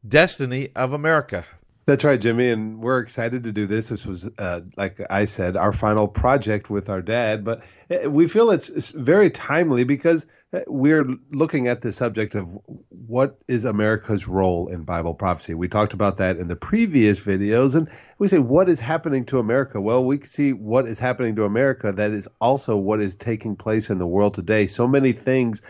[0.07, 1.45] Destiny of America.
[1.87, 3.89] That's right, Jimmy, and we're excited to do this.
[3.89, 8.27] This was, uh, like I said, our final project with our dad, but uh, we
[8.27, 10.25] feel it's, it's very timely because
[10.67, 12.57] we're looking at the subject of
[12.89, 15.53] what is America's role in Bible prophecy.
[15.53, 19.39] We talked about that in the previous videos, and we say, what is happening to
[19.39, 19.79] America?
[19.79, 23.89] Well, we see what is happening to America that is also what is taking place
[23.89, 24.67] in the world today.
[24.67, 25.61] So many things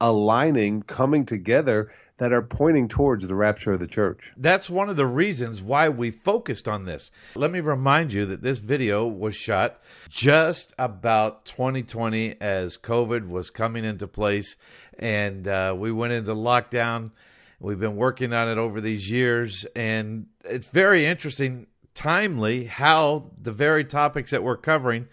[0.00, 4.32] aligning, coming together that are pointing towards the rapture of the church.
[4.36, 7.10] That's one of the reasons why we focused on this.
[7.36, 13.50] Let me remind you that this video was shot just about 2020 as COVID was
[13.50, 14.56] coming into place
[14.98, 17.12] and uh, we went into lockdown.
[17.60, 23.52] We've been working on it over these years, and it's very interesting, timely, how the
[23.52, 25.08] very topics that we're covering.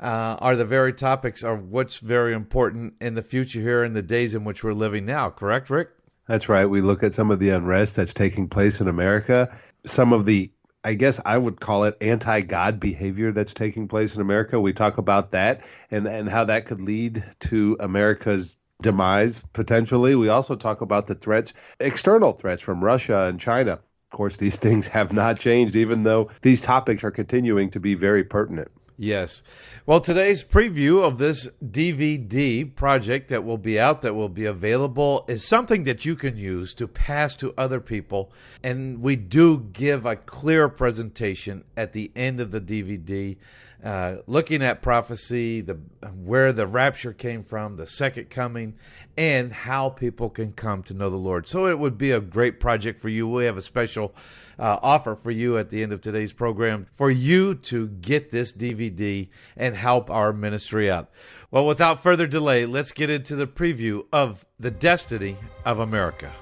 [0.00, 4.02] Uh, are the very topics of what's very important in the future here in the
[4.02, 5.28] days in which we're living now.
[5.28, 5.88] Correct, Rick?
[6.28, 6.66] That's right.
[6.66, 10.52] We look at some of the unrest that's taking place in America, some of the
[10.84, 14.60] I guess I would call it anti-God behavior that's taking place in America.
[14.60, 20.14] We talk about that and and how that could lead to America's demise potentially.
[20.14, 23.72] We also talk about the threats, external threats from Russia and China.
[23.72, 27.94] Of course, these things have not changed even though these topics are continuing to be
[27.94, 28.70] very pertinent.
[29.00, 29.44] Yes.
[29.86, 35.24] Well, today's preview of this DVD project that will be out, that will be available,
[35.28, 38.32] is something that you can use to pass to other people.
[38.60, 43.36] And we do give a clear presentation at the end of the DVD,
[43.82, 45.74] uh, looking at prophecy, the
[46.14, 48.74] where the rapture came from, the second coming,
[49.16, 51.48] and how people can come to know the Lord.
[51.48, 53.28] So it would be a great project for you.
[53.28, 54.14] We have a special
[54.58, 58.52] uh, offer for you at the end of today's program for you to get this
[58.52, 61.10] DVD and help our ministry out.
[61.50, 66.32] Well, without further delay, let's get into the preview of the destiny of America.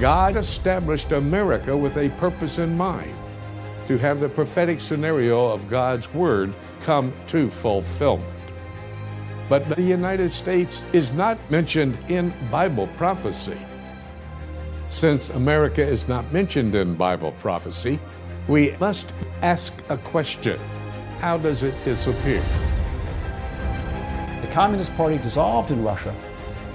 [0.00, 3.14] God established America with a purpose in mind
[3.90, 8.32] to have the prophetic scenario of God's Word come to fulfillment.
[9.48, 13.58] But the United States is not mentioned in Bible prophecy.
[14.90, 17.98] Since America is not mentioned in Bible prophecy,
[18.46, 20.60] we must ask a question
[21.18, 22.44] How does it disappear?
[24.40, 26.14] The Communist Party dissolved in Russia,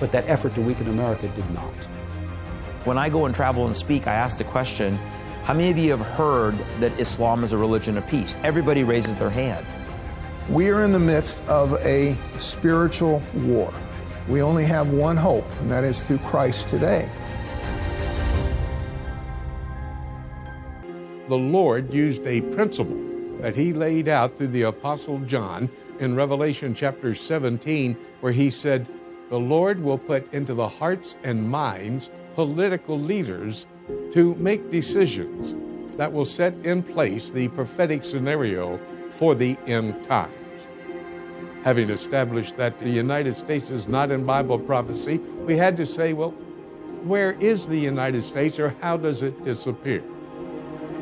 [0.01, 1.85] but that effort to weaken America did not.
[2.83, 4.99] When I go and travel and speak, I ask the question
[5.45, 8.35] How many of you have heard that Islam is a religion of peace?
[8.43, 9.65] Everybody raises their hand.
[10.49, 13.73] We are in the midst of a spiritual war.
[14.27, 17.09] We only have one hope, and that is through Christ today.
[21.27, 23.01] the Lord used a principle
[23.41, 28.87] that he laid out through the Apostle John in Revelation chapter 17, where he said,
[29.29, 33.65] The Lord will put into the hearts and minds political leaders
[34.15, 35.53] to make decisions
[35.97, 40.33] that will set in place the prophetic scenario for the end times.
[41.65, 46.13] Having established that the United States is not in Bible prophecy, we had to say,
[46.13, 46.31] well,
[47.03, 50.01] where is the United States or how does it disappear?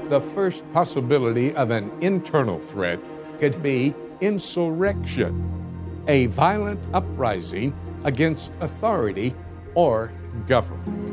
[0.09, 2.99] The first possibility of an internal threat
[3.37, 9.35] could be insurrection, a violent uprising against authority
[9.75, 10.11] or
[10.47, 11.12] government.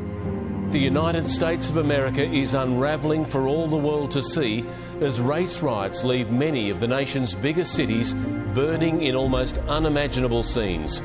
[0.71, 4.63] The United States of America is unraveling for all the world to see
[5.01, 11.01] as race riots leave many of the nation's biggest cities burning in almost unimaginable scenes.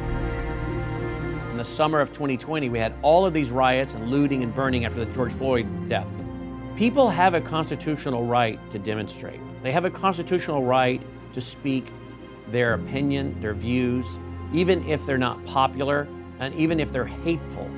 [1.50, 4.84] In the summer of 2020, we had all of these riots and looting and burning
[4.84, 6.06] after the George Floyd death.
[6.76, 9.40] People have a constitutional right to demonstrate.
[9.64, 11.02] They have a constitutional right
[11.32, 11.88] to speak
[12.52, 14.06] their opinion, their views,
[14.52, 16.06] even if they're not popular
[16.38, 17.68] and even if they're hateful.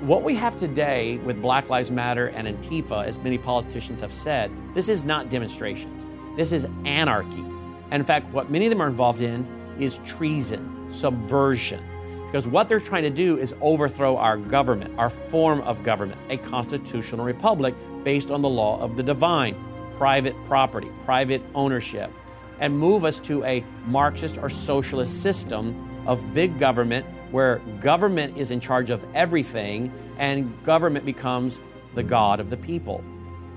[0.00, 4.50] What we have today with Black Lives Matter and Antifa, as many politicians have said,
[4.74, 6.06] this is not demonstrations.
[6.38, 7.44] This is anarchy.
[7.90, 9.46] And in fact, what many of them are involved in
[9.78, 11.84] is treason, subversion.
[12.24, 16.38] Because what they're trying to do is overthrow our government, our form of government, a
[16.38, 19.54] constitutional republic based on the law of the divine,
[19.98, 22.10] private property, private ownership,
[22.58, 28.50] and move us to a Marxist or socialist system of big government where government is
[28.50, 31.56] in charge of everything and government becomes
[31.94, 33.04] the God of the people.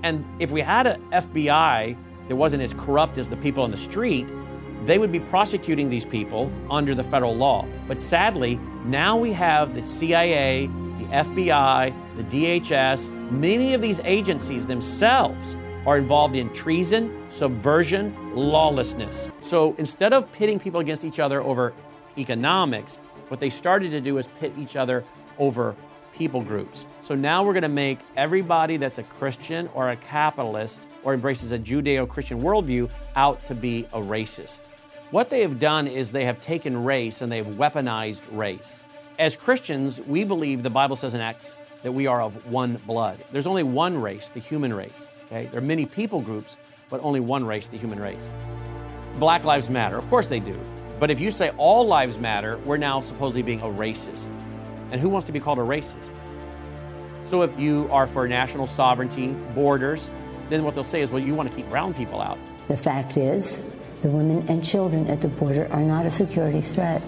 [0.04, 1.96] And if we had an FBI
[2.28, 4.28] that wasn't as corrupt as the people on the street,
[4.84, 7.66] they would be prosecuting these people under the federal law.
[7.88, 14.68] But sadly, now we have the CIA, the FBI, the DHS, many of these agencies
[14.68, 19.32] themselves are involved in treason, subversion, lawlessness.
[19.42, 21.74] So instead of pitting people against each other over
[22.18, 25.04] economics, what they started to do is pit each other
[25.38, 25.74] over
[26.14, 26.86] people groups.
[27.02, 31.52] So now we're going to make everybody that's a Christian or a capitalist or embraces
[31.52, 34.62] a Judeo Christian worldview out to be a racist.
[35.10, 38.80] What they have done is they have taken race and they've weaponized race.
[39.18, 43.22] As Christians, we believe the Bible says in Acts that we are of one blood.
[43.30, 45.06] There's only one race, the human race.
[45.26, 45.46] Okay?
[45.46, 46.56] There are many people groups,
[46.88, 48.30] but only one race, the human race.
[49.18, 49.96] Black lives matter.
[49.96, 50.58] Of course they do.
[50.98, 54.32] But if you say all lives matter, we're now supposedly being a racist.
[54.90, 56.10] And who wants to be called a racist?
[57.26, 60.10] So if you are for national sovereignty, borders,
[60.50, 62.38] then what they'll say is, well, you want to keep brown people out.
[62.68, 63.62] The fact is,
[64.00, 67.02] the women and children at the border are not a security threat.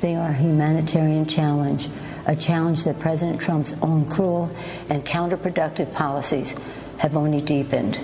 [0.00, 1.88] They are a humanitarian challenge,
[2.26, 4.50] a challenge that President Trump's own cruel
[4.90, 6.56] and counterproductive policies
[6.98, 8.00] have only deepened.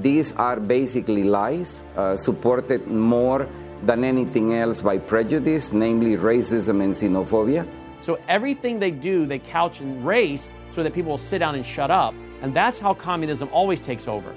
[0.00, 3.46] These are basically lies, uh, supported more
[3.82, 7.66] than anything else by prejudice, namely racism and xenophobia.
[8.02, 11.64] So everything they do, they couch in race so that people will sit down and
[11.64, 12.14] shut up.
[12.42, 14.34] And that's how communism always takes over.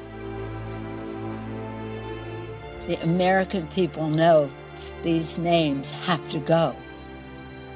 [2.88, 4.50] The American people know
[5.04, 6.76] these names have to go.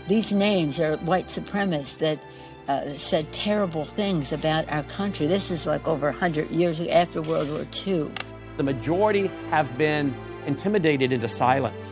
[0.08, 2.20] These names are white supremacists that
[2.68, 5.28] uh, said terrible things about our country.
[5.28, 8.12] This is like over 100 years after World War II.
[8.58, 10.14] The majority have been
[10.48, 11.90] intimidated into silence.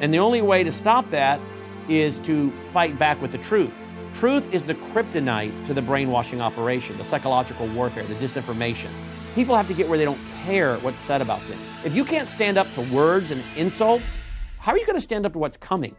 [0.00, 1.40] And the only way to stop that
[1.88, 3.74] is to fight back with the truth.
[4.14, 8.90] Truth is the kryptonite to the brainwashing operation, the psychological warfare, the disinformation.
[9.34, 11.58] People have to get where they don't care what's said about them.
[11.84, 14.18] If you can't stand up to words and insults,
[14.58, 15.96] how are you going to stand up to what's coming?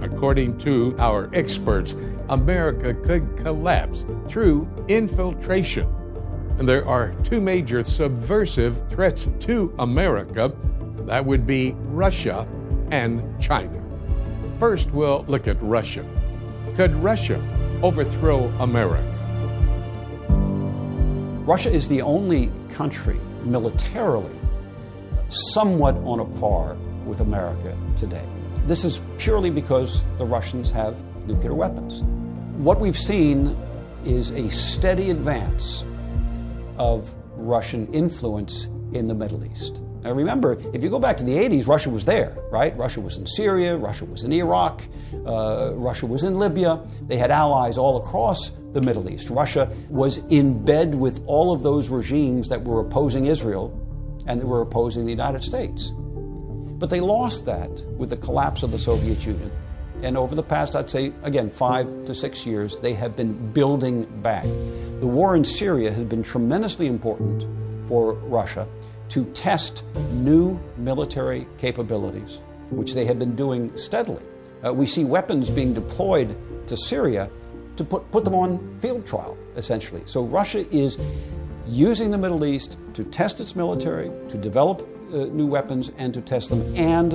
[0.00, 1.94] According to our experts,
[2.30, 5.86] America could collapse through infiltration.
[6.60, 10.52] And there are two major subversive threats to America.
[11.06, 12.46] That would be Russia
[12.90, 13.82] and China.
[14.58, 16.04] First, we'll look at Russia.
[16.76, 17.42] Could Russia
[17.82, 19.02] overthrow America?
[21.46, 24.36] Russia is the only country militarily
[25.30, 26.74] somewhat on a par
[27.06, 28.26] with America today.
[28.66, 30.94] This is purely because the Russians have
[31.26, 32.02] nuclear weapons.
[32.62, 33.56] What we've seen
[34.04, 35.84] is a steady advance
[36.80, 38.64] of Russian influence
[38.94, 39.82] in the Middle East.
[40.02, 42.74] Now, remember, if you go back to the 80s, Russia was there, right?
[42.74, 44.82] Russia was in Syria, Russia was in Iraq,
[45.26, 46.80] uh, Russia was in Libya.
[47.06, 49.28] They had allies all across the Middle East.
[49.28, 53.76] Russia was in bed with all of those regimes that were opposing Israel
[54.26, 55.92] and that were opposing the United States.
[56.78, 59.50] But they lost that with the collapse of the Soviet Union.
[60.02, 64.04] And over the past, I'd say, again, five to six years, they have been building
[64.22, 64.44] back.
[64.44, 67.44] The war in Syria has been tremendously important
[67.88, 68.66] for Russia
[69.10, 69.82] to test
[70.12, 72.38] new military capabilities,
[72.70, 74.22] which they have been doing steadily.
[74.64, 76.36] Uh, we see weapons being deployed
[76.66, 77.28] to Syria
[77.76, 80.02] to put, put them on field trial, essentially.
[80.06, 80.98] So Russia is
[81.66, 86.20] using the Middle East to test its military, to develop uh, new weapons and to
[86.20, 87.12] test them, and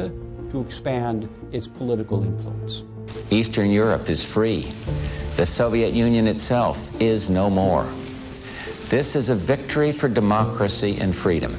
[0.52, 2.84] to expand its political influence.
[3.30, 4.72] Eastern Europe is free.
[5.36, 7.86] The Soviet Union itself is no more.
[8.90, 11.56] This is a victory for democracy and freedom.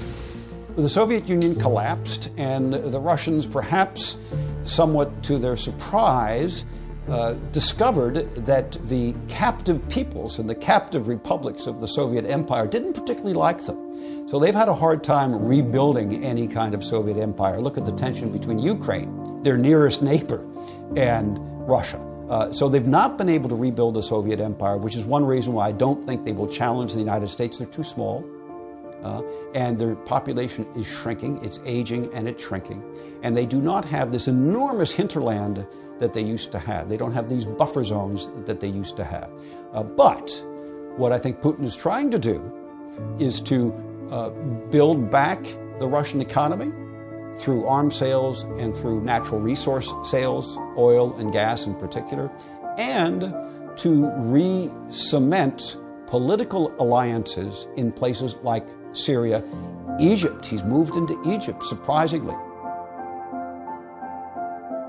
[0.77, 4.17] The Soviet Union collapsed, and the Russians, perhaps
[4.65, 6.65] somewhat to their surprise,
[7.09, 12.93] uh, discovered that the captive peoples and the captive republics of the Soviet Empire didn't
[12.95, 13.86] particularly like them.
[14.27, 17.61] So they've had a hard time rebuilding any kind of Soviet empire.
[17.61, 20.45] Look at the tension between Ukraine, their nearest neighbor,
[20.97, 22.01] and Russia.
[22.29, 25.53] Uh, so they've not been able to rebuild the Soviet empire, which is one reason
[25.53, 27.59] why I don't think they will challenge the United States.
[27.59, 28.25] They're too small.
[29.05, 29.23] Uh,
[29.55, 32.83] and their population is shrinking, it's aging and it's shrinking.
[33.23, 35.65] And they do not have this enormous hinterland
[36.01, 36.89] that they used to have.
[36.89, 39.31] They don't have these buffer zones that they used to have.
[39.73, 40.29] Uh, but
[40.97, 42.43] what I think Putin is trying to do
[43.21, 43.73] is to
[44.11, 44.31] uh,
[44.71, 45.43] build back
[45.79, 46.73] the Russian economy
[47.39, 52.31] through arms sales and through natural resource sales, oil and gas in particular,
[52.79, 53.35] and
[53.77, 55.77] to re cement
[56.07, 59.43] political alliances in places like Syria,
[60.01, 60.47] Egypt.
[60.47, 62.35] He's moved into Egypt, surprisingly.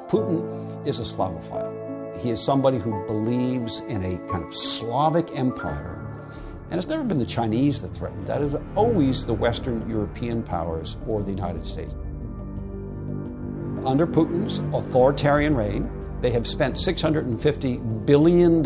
[0.08, 2.18] Putin is a Slavophile.
[2.20, 5.97] He is somebody who believes in a kind of Slavic empire.
[6.70, 8.42] And it's never been the Chinese that threatened that.
[8.42, 11.96] It was always the Western European powers or the United States.
[13.86, 15.90] Under Putin's authoritarian reign,
[16.22, 18.64] they have spent $650 billion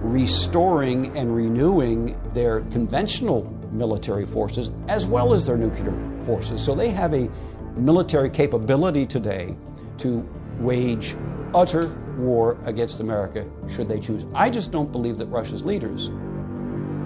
[0.00, 3.42] restoring and renewing their conventional
[3.72, 5.92] military forces as well as their nuclear
[6.24, 6.64] forces.
[6.64, 7.28] So they have a
[7.76, 9.56] military capability today
[9.98, 10.26] to
[10.58, 11.16] wage
[11.54, 14.24] utter war against America should they choose.
[14.34, 16.10] I just don't believe that Russia's leaders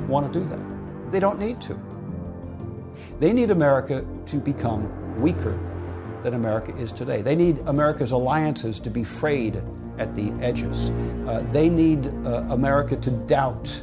[0.09, 1.12] want to do that.
[1.12, 1.78] They don't need to.
[3.20, 5.59] They need America to become weaker
[6.22, 7.22] than America is today.
[7.22, 9.62] They need America's alliances to be frayed
[9.98, 10.90] at the edges.
[11.26, 13.82] Uh, they need uh, America to doubt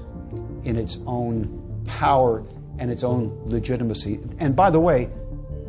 [0.64, 2.44] in its own power
[2.80, 4.20] and its own legitimacy.
[4.40, 5.10] And by the way,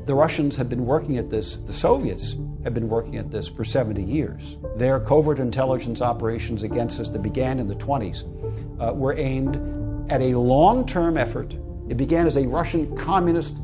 [0.06, 3.64] the Russians have been working at this, the Soviets have been working at this for
[3.64, 4.56] 70 years.
[4.76, 8.24] Their covert intelligence operations against us that began in the 20s
[8.80, 9.56] uh, were aimed
[10.08, 11.54] at a long term effort.
[11.88, 13.56] It began as a Russian Communist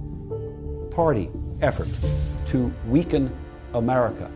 [0.90, 1.30] Party
[1.61, 1.88] effort
[2.47, 3.34] to weaken
[3.74, 4.30] America,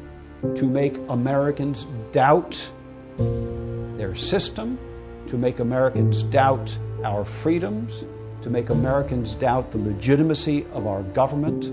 [0.55, 2.71] to make Americans doubt
[3.19, 4.79] their system,
[5.29, 8.05] to make Americans doubt our freedoms,
[8.43, 11.73] to make Americans doubt the legitimacy of our government.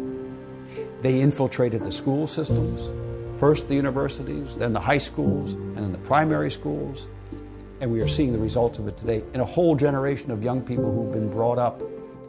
[1.01, 2.91] They infiltrated the school systems,
[3.39, 7.07] first the universities, then the high schools, and then the primary schools.
[7.83, 10.61] And we are seeing the results of it today in a whole generation of young
[10.61, 11.83] people who've been brought up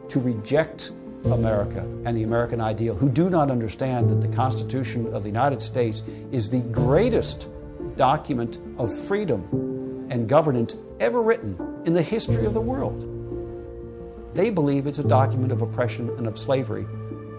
[0.09, 0.91] to reject
[1.23, 5.61] America and the American ideal, who do not understand that the Constitution of the United
[5.61, 6.03] States
[6.33, 7.47] is the greatest
[7.95, 12.99] document of freedom and governance ever written in the history of the world.
[14.33, 16.85] They believe it's a document of oppression and of slavery.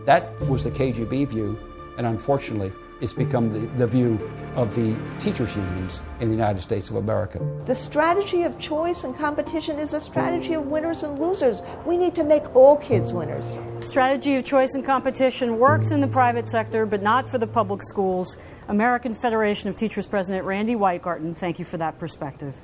[0.06, 1.58] That was the KGB view,
[1.98, 4.18] and unfortunately, it's become the, the view
[4.54, 7.38] of the teachers' unions in the United States of America.
[7.66, 11.62] The strategy of choice and competition is a strategy of winners and losers.
[11.84, 13.58] We need to make all kids winners.
[13.80, 17.82] Strategy of choice and competition works in the private sector, but not for the public
[17.82, 18.38] schools.
[18.68, 22.54] American Federation of Teachers President Randi Weingarten, thank you for that perspective.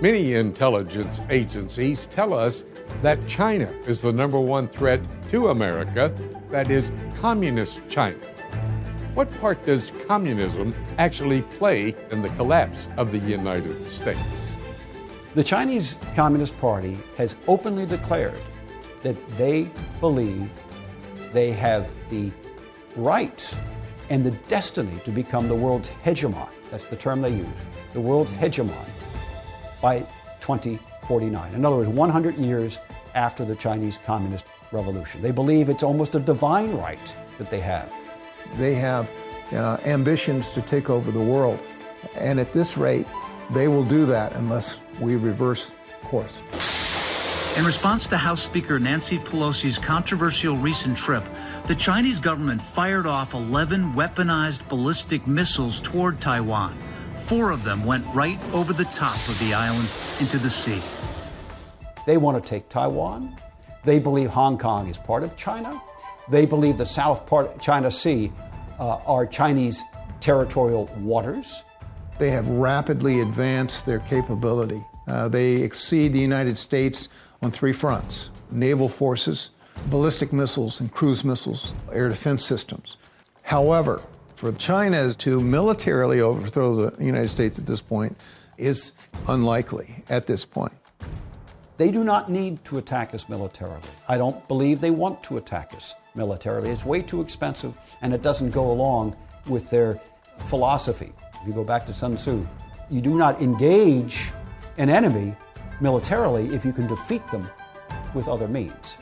[0.00, 2.64] Many intelligence agencies tell us
[3.02, 5.00] that China is the number one threat
[5.30, 6.14] to America,
[6.50, 8.18] that is, Communist China.
[9.14, 14.20] What part does communism actually play in the collapse of the United States?
[15.34, 18.40] The Chinese Communist Party has openly declared
[19.02, 19.70] that they
[20.00, 20.50] believe
[21.32, 22.30] they have the
[22.96, 23.56] right
[24.10, 26.48] and the destiny to become the world's hegemon.
[26.70, 27.46] That's the term they use,
[27.92, 28.84] the world's hegemon
[29.80, 30.00] by
[30.40, 31.54] 2049.
[31.54, 32.78] In other words, 100 years
[33.14, 35.22] after the Chinese Communist Revolution.
[35.22, 37.90] They believe it's almost a divine right that they have.
[38.58, 39.10] They have
[39.52, 41.60] uh, ambitions to take over the world.
[42.16, 43.06] And at this rate,
[43.52, 45.70] they will do that unless we reverse
[46.04, 46.32] course.
[47.56, 51.24] In response to House Speaker Nancy Pelosi's controversial recent trip,
[51.66, 56.76] the Chinese government fired off 11 weaponized ballistic missiles toward Taiwan.
[57.18, 59.88] Four of them went right over the top of the island
[60.20, 60.82] into the sea.
[62.06, 63.38] They want to take Taiwan.
[63.84, 65.80] They believe Hong Kong is part of China.
[66.28, 68.32] They believe the South part China Sea
[68.78, 69.82] uh, are Chinese
[70.20, 71.62] territorial waters.
[72.18, 74.82] They have rapidly advanced their capability.
[75.06, 77.08] Uh, they exceed the United States
[77.42, 79.50] on three fronts naval forces,
[79.86, 82.96] ballistic missiles and cruise missiles, air defense systems.
[83.42, 84.00] However,
[84.36, 88.16] for China to militarily overthrow the United States at this point
[88.56, 88.92] is
[89.28, 90.72] unlikely at this point.
[91.76, 93.80] They do not need to attack us militarily.
[94.06, 96.70] I don't believe they want to attack us militarily.
[96.70, 99.16] It's way too expensive and it doesn't go along
[99.48, 100.00] with their
[100.38, 101.12] philosophy.
[101.40, 102.46] If you go back to Sun Tzu,
[102.90, 104.30] you do not engage
[104.78, 105.34] an enemy
[105.80, 107.48] militarily if you can defeat them
[108.14, 108.98] with other means.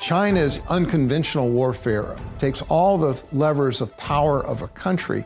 [0.00, 5.24] China's unconventional warfare takes all the levers of power of a country,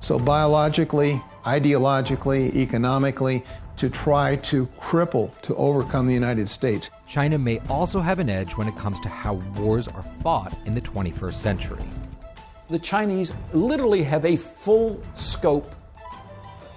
[0.00, 3.42] so biologically, ideologically, economically,
[3.76, 6.90] to try to cripple, to overcome the United States.
[7.06, 10.74] China may also have an edge when it comes to how wars are fought in
[10.74, 11.82] the 21st century.
[12.68, 15.72] The Chinese literally have a full scope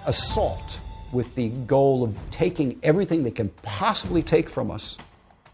[0.06, 0.78] assault
[1.12, 4.96] with the goal of taking everything they can possibly take from us.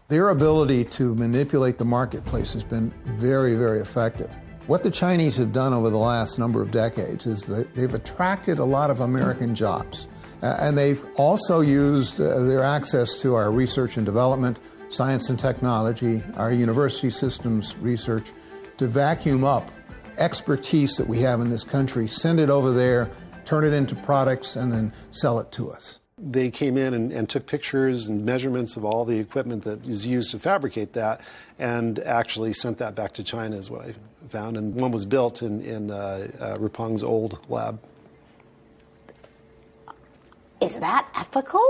[0.09, 4.33] Their ability to manipulate the marketplace has been very, very effective.
[4.67, 8.59] What the Chinese have done over the last number of decades is that they've attracted
[8.59, 10.07] a lot of American jobs.
[10.41, 14.59] Uh, and they've also used uh, their access to our research and development,
[14.89, 18.31] science and technology, our university systems research
[18.77, 19.71] to vacuum up
[20.17, 23.09] expertise that we have in this country, send it over there,
[23.45, 25.99] turn it into products, and then sell it to us.
[26.19, 30.07] They came in and, and, took pictures and measurements of all the equipment that was
[30.07, 31.21] used to fabricate that
[31.59, 33.93] and actually sent that back to China, is what I
[34.29, 34.57] found.
[34.57, 37.79] And one was built in, in uh, uh, Rupeng's old lab.
[40.61, 41.61] Is that ethical?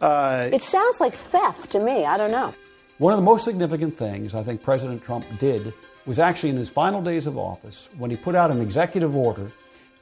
[0.00, 2.04] Uh, it sounds like theft to me.
[2.04, 2.54] I don't know.
[2.98, 5.72] One of the most significant things I think President Trump did
[6.06, 9.50] was actually in his final days of office when he put out an executive order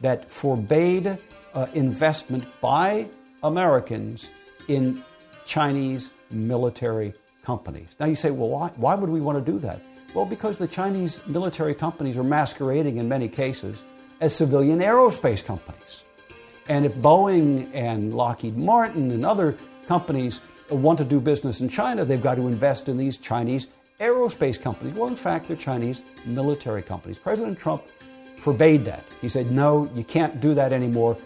[0.00, 1.18] that forbade
[1.54, 3.08] uh, investment by
[3.42, 4.30] Americans
[4.68, 5.02] in
[5.46, 7.96] Chinese military companies.
[7.98, 9.80] Now you say, well, why, why would we want to do that?
[10.14, 13.76] Well, because the Chinese military companies are masquerading in many cases
[14.20, 16.02] as civilian aerospace companies.
[16.68, 19.56] And if Boeing and Lockheed Martin and other
[19.86, 20.40] companies
[20.70, 23.68] want to do business in China, they've got to invest in these Chinese
[24.00, 24.94] aerospace companies.
[24.94, 27.18] Well, in fact, they're Chinese military companies.
[27.18, 27.82] President Trump
[28.36, 29.02] forbade that.
[29.20, 31.16] He said, no, you can't do that anymore.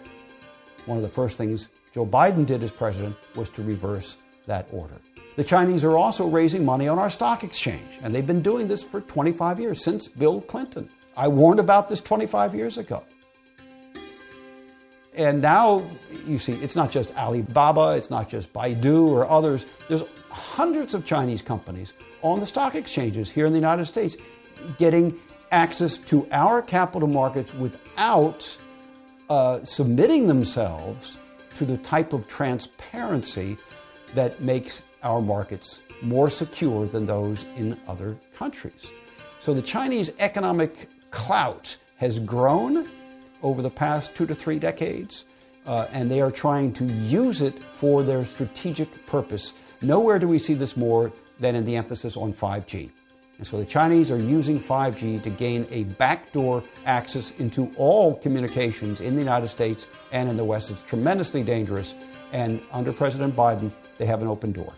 [0.85, 4.17] One of the first things Joe Biden did as president was to reverse
[4.47, 4.95] that order.
[5.35, 8.83] The Chinese are also raising money on our stock exchange, and they've been doing this
[8.83, 10.89] for 25 years, since Bill Clinton.
[11.15, 13.03] I warned about this 25 years ago.
[15.15, 15.85] And now
[16.25, 19.65] you see, it's not just Alibaba, it's not just Baidu or others.
[19.87, 24.17] There's hundreds of Chinese companies on the stock exchanges here in the United States
[24.77, 25.19] getting
[25.51, 28.57] access to our capital markets without
[29.29, 31.17] uh, submitting themselves
[31.53, 33.57] to the type of transparency
[34.15, 38.87] that makes our markets more secure than those in other countries.
[39.39, 42.89] So the Chinese economic clout has grown
[43.43, 45.25] over the past two to three decades,
[45.67, 49.53] uh, and they are trying to use it for their strategic purpose.
[49.81, 52.89] Nowhere do we see this more than in the emphasis on 5G.
[53.37, 59.01] And so the Chinese are using 5G to gain a backdoor access into all communications
[59.01, 60.69] in the United States and in the West.
[60.71, 61.95] It's tremendously dangerous.
[62.31, 64.73] And under President Biden, they have an open door.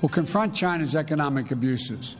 [0.00, 2.16] We'll confront China's economic abuses,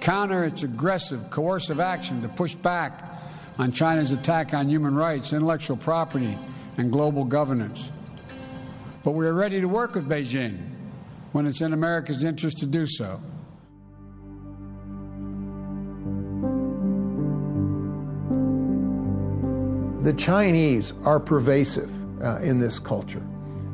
[0.00, 3.13] counter its aggressive, coercive action to push back
[3.58, 6.36] on China's attack on human rights, intellectual property,
[6.76, 7.92] and global governance.
[9.04, 10.58] But we are ready to work with Beijing
[11.32, 13.20] when it's in America's interest to do so.
[20.02, 21.92] The Chinese are pervasive
[22.22, 23.22] uh, in this culture.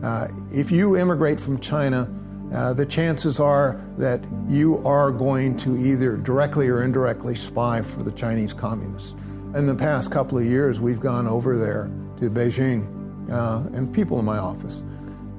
[0.02, 2.08] Uh, if you immigrate from China,
[2.52, 8.02] uh, the chances are that you are going to either directly or indirectly spy for
[8.02, 9.14] the Chinese communists.
[9.52, 12.86] In the past couple of years, we've gone over there to Beijing
[13.32, 14.76] uh, and people in my office.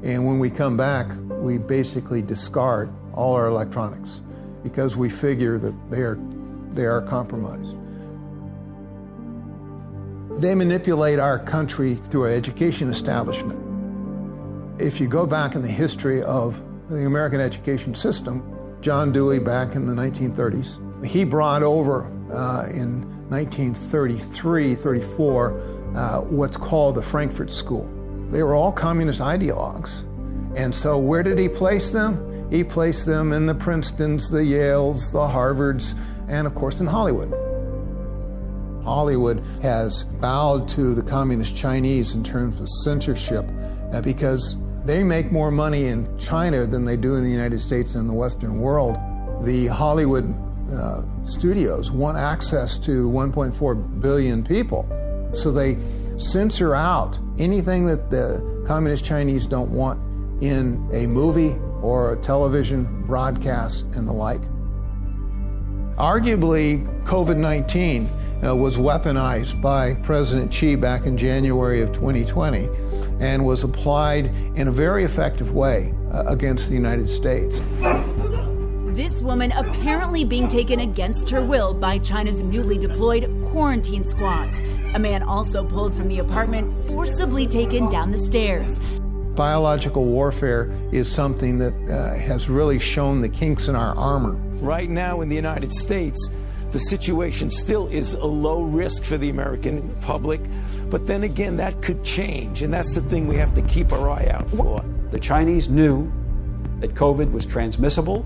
[0.03, 4.19] And when we come back, we basically discard all our electronics
[4.63, 6.19] because we figure that they are,
[6.73, 7.73] they are compromised.
[10.41, 13.59] They manipulate our country through our education establishment.
[14.81, 18.43] If you go back in the history of the American education system,
[18.81, 25.51] John Dewey back in the 1930s, he brought over uh, in 1933 34
[25.95, 27.89] uh, what's called the Frankfurt School.
[28.29, 30.01] They were all communist ideologues,
[30.53, 32.49] And so, where did he place them?
[32.51, 37.31] He placed them in the Princetons, the Yales, the Harvards, and of course in Hollywood.
[38.83, 43.45] Hollywood has bowed to the communist Chinese in terms of censorship
[43.93, 47.95] uh, because they make more money in China than they do in the United States
[47.95, 48.97] and the Western world.
[49.43, 50.35] The Hollywood
[50.73, 54.87] uh, studios want access to 1.4 billion people,
[55.33, 55.77] so they
[56.17, 59.99] censor out anything that the communist Chinese don't want
[60.41, 64.41] in a movie or a television broadcast and the like.
[65.97, 68.09] Arguably, COVID 19
[68.43, 72.69] uh, was weaponized by President Xi back in January of 2020
[73.19, 77.61] and was applied in a very effective way uh, against the United States.
[78.93, 84.61] This woman apparently being taken against her will by China's newly deployed quarantine squads.
[84.93, 88.81] A man also pulled from the apartment, forcibly taken down the stairs.
[89.33, 94.33] Biological warfare is something that uh, has really shown the kinks in our armor.
[94.59, 96.29] Right now in the United States,
[96.71, 100.41] the situation still is a low risk for the American public.
[100.89, 104.09] But then again, that could change, and that's the thing we have to keep our
[104.09, 104.83] eye out for.
[105.11, 106.11] The Chinese knew
[106.81, 108.25] that COVID was transmissible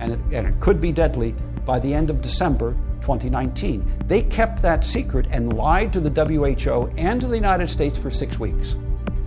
[0.00, 1.34] and it, and it could be deadly
[1.64, 4.04] by the end of December 2019.
[4.06, 8.10] They kept that secret and lied to the WHO and to the United States for
[8.10, 8.76] six weeks.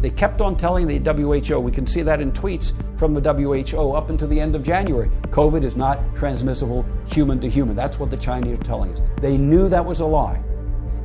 [0.02, 3.92] They kept on telling the WHO, we can see that in tweets from the WHO
[3.92, 5.10] up until the end of January.
[5.30, 7.76] COVID is not transmissible human to human.
[7.76, 9.02] That's what the Chinese are telling us.
[9.22, 10.42] They knew that was a lie.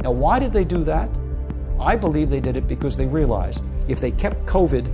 [0.02, 1.10] Now, why did they do that?
[1.78, 4.90] I believe they did it because they realized if they kept COVID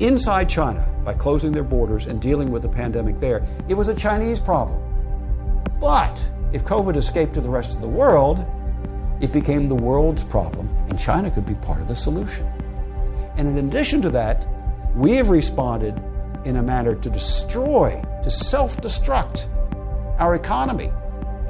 [0.00, 3.94] inside China by closing their borders and dealing with the pandemic there, it was a
[3.94, 4.78] Chinese problem.
[5.80, 8.44] But if COVID escaped to the rest of the world,
[9.22, 12.46] it became the world's problem, and China could be part of the solution.
[13.38, 14.46] And in addition to that,
[14.94, 15.98] we have responded
[16.44, 19.46] in a manner to destroy, to self destruct
[20.18, 20.92] our economy,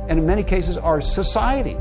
[0.08, 1.76] and in many cases, our society.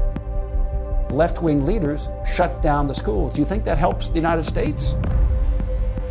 [1.12, 3.36] Left wing leaders shut down the schools.
[3.36, 4.96] Do you think that helps the United States?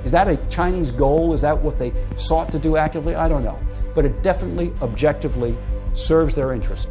[0.07, 1.35] Is that a Chinese goal?
[1.35, 3.17] Is that what they sought to do actively?
[3.17, 3.59] I don't know.
[3.93, 5.59] But it definitely, objectively,
[5.95, 6.89] serves their interest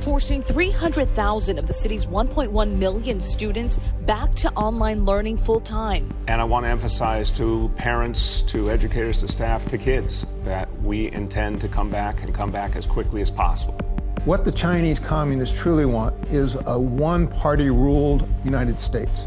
[0.00, 6.12] forcing 300,000 of the city's 1.1 million students back to online learning full time.
[6.28, 11.10] And I want to emphasize to parents, to educators, to staff, to kids that we
[11.12, 13.78] intend to come back and come back as quickly as possible.
[14.26, 19.26] What the Chinese communists truly want is a one party ruled United States.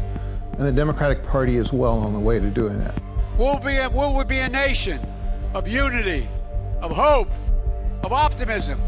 [0.58, 3.00] And the Democratic Party is well on the way to doing that.
[3.38, 5.00] Will, be a, will we be a nation
[5.54, 6.28] of unity,
[6.82, 7.30] of hope,
[8.02, 8.80] of optimism?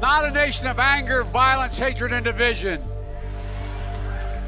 [0.00, 2.82] not a nation of anger, violence, hatred, and division.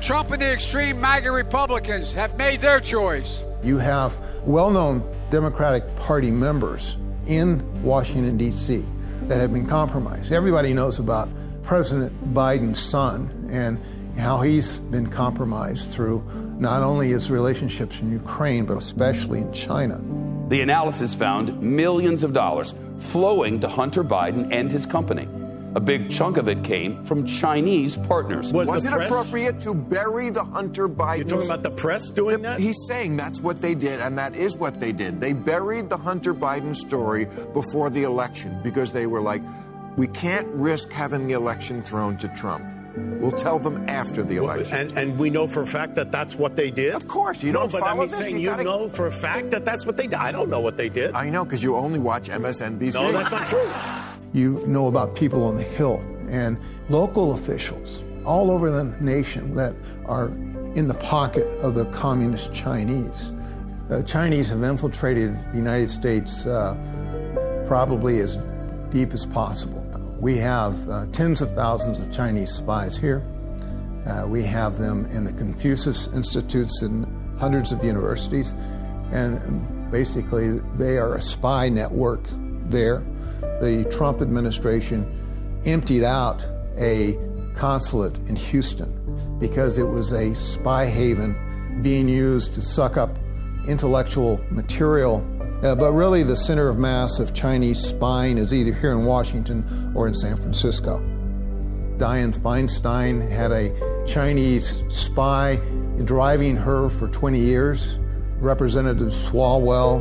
[0.01, 3.43] Trump and the extreme MAGA Republicans have made their choice.
[3.63, 8.85] You have well known Democratic Party members in Washington, D.C.,
[9.25, 10.33] that have been compromised.
[10.33, 11.29] Everybody knows about
[11.63, 13.79] President Biden's son and
[14.19, 16.23] how he's been compromised through
[16.59, 20.01] not only his relationships in Ukraine, but especially in China.
[20.49, 25.29] The analysis found millions of dollars flowing to Hunter Biden and his company.
[25.77, 28.53] A big chunk of it came from Chinese partners.
[28.53, 29.07] Was, was it press?
[29.09, 31.19] appropriate to bury the Hunter Biden?
[31.19, 32.59] You're talking about the press doing that?
[32.59, 35.21] He's saying that's what they did, and that is what they did.
[35.21, 39.43] They buried the Hunter Biden story before the election because they were like,
[39.97, 42.65] we can't risk having the election thrown to Trump.
[42.97, 44.77] We'll tell them after the election.
[44.77, 46.95] And, and we know for a fact that that's what they did?
[46.95, 47.43] Of course.
[47.43, 48.19] You no, don't but follow I mean, this.
[48.19, 48.65] saying you, you gotta...
[48.65, 50.15] know for a fact that that's what they did.
[50.15, 51.15] I don't know what they did.
[51.15, 52.95] I know because you only watch MSNBC.
[52.95, 53.71] No, that's not true.
[54.33, 59.75] You know about people on the Hill and local officials all over the nation that
[60.07, 60.29] are
[60.75, 63.33] in the pocket of the communist Chinese.
[63.89, 66.77] The Chinese have infiltrated the United States uh,
[67.67, 68.39] probably as
[68.91, 69.85] deep as possible.
[70.21, 73.25] We have uh, tens of thousands of Chinese spies here.
[74.07, 77.05] Uh, we have them in the Confucius Institutes in
[77.39, 78.53] hundreds of universities.
[79.13, 82.21] And basically, they are a spy network
[82.67, 83.03] there.
[83.41, 86.47] The Trump administration emptied out
[86.77, 87.19] a
[87.55, 93.19] consulate in Houston because it was a spy haven being used to suck up
[93.67, 95.25] intellectual material.
[95.63, 99.93] Uh, but really, the center of mass of Chinese spying is either here in Washington
[99.95, 100.99] or in San Francisco.
[101.99, 103.71] Dianne Feinstein had a
[104.07, 105.57] Chinese spy
[106.05, 107.99] driving her for 20 years.
[108.39, 110.01] Representative Swalwell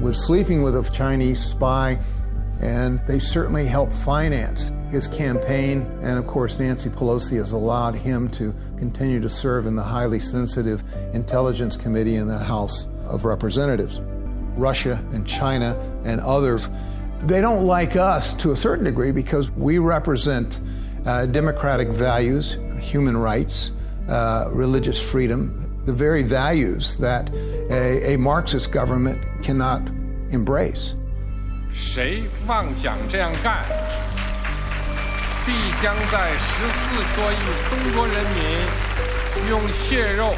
[0.00, 1.98] was sleeping with a Chinese spy,
[2.60, 5.82] and they certainly helped finance his campaign.
[6.02, 10.20] And of course, Nancy Pelosi has allowed him to continue to serve in the highly
[10.20, 10.84] sensitive
[11.14, 14.00] Intelligence Committee in the House of Representatives.
[14.59, 16.67] Russia and China and others.
[17.21, 20.59] They don't like us to a certain degree because we represent
[21.05, 23.71] uh, democratic values, human rights,
[24.09, 27.29] uh, religious freedom, the very values that
[27.69, 29.81] a, a Marxist government cannot
[30.31, 30.95] embrace.
[31.71, 33.65] 谁妄想这样干，
[35.45, 35.51] 必
[35.81, 37.35] 将在十四多亿
[37.69, 40.33] 中国人民用血肉。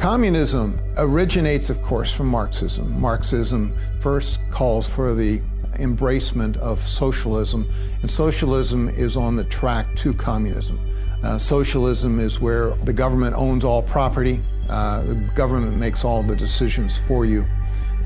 [0.00, 2.98] Communism originates, of course, from Marxism.
[2.98, 5.42] Marxism first calls for the
[5.74, 7.70] embracement of socialism,
[8.00, 10.80] and socialism is on the track to communism.
[11.22, 14.40] Uh, socialism is where the government owns all property,
[14.70, 17.44] uh, the government makes all the decisions for you.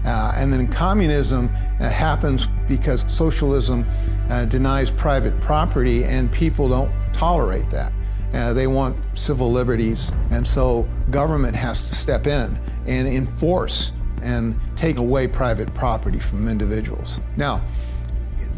[0.04, 3.86] Uh, and then communism uh, happens because socialism
[4.30, 7.92] uh, denies private property, and people don't tolerate that.
[8.34, 14.58] Uh, they want civil liberties, and so government has to step in and enforce and
[14.76, 17.20] take away private property from individuals.
[17.36, 17.62] Now,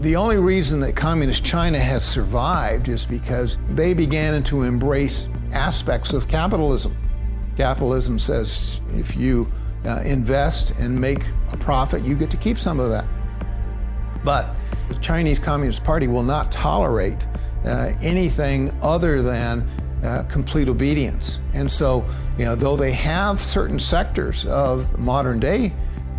[0.01, 6.12] the only reason that communist China has survived is because they began to embrace aspects
[6.12, 6.97] of capitalism.
[7.57, 9.51] Capitalism says if you
[9.85, 11.22] uh, invest and make
[11.53, 13.07] a profit, you get to keep some of that.
[14.24, 14.55] But
[14.89, 17.18] the Chinese Communist Party will not tolerate
[17.67, 19.69] uh, anything other than
[20.05, 21.41] uh, complete obedience.
[21.53, 22.05] And so,
[22.39, 25.73] you know, though they have certain sectors of modern day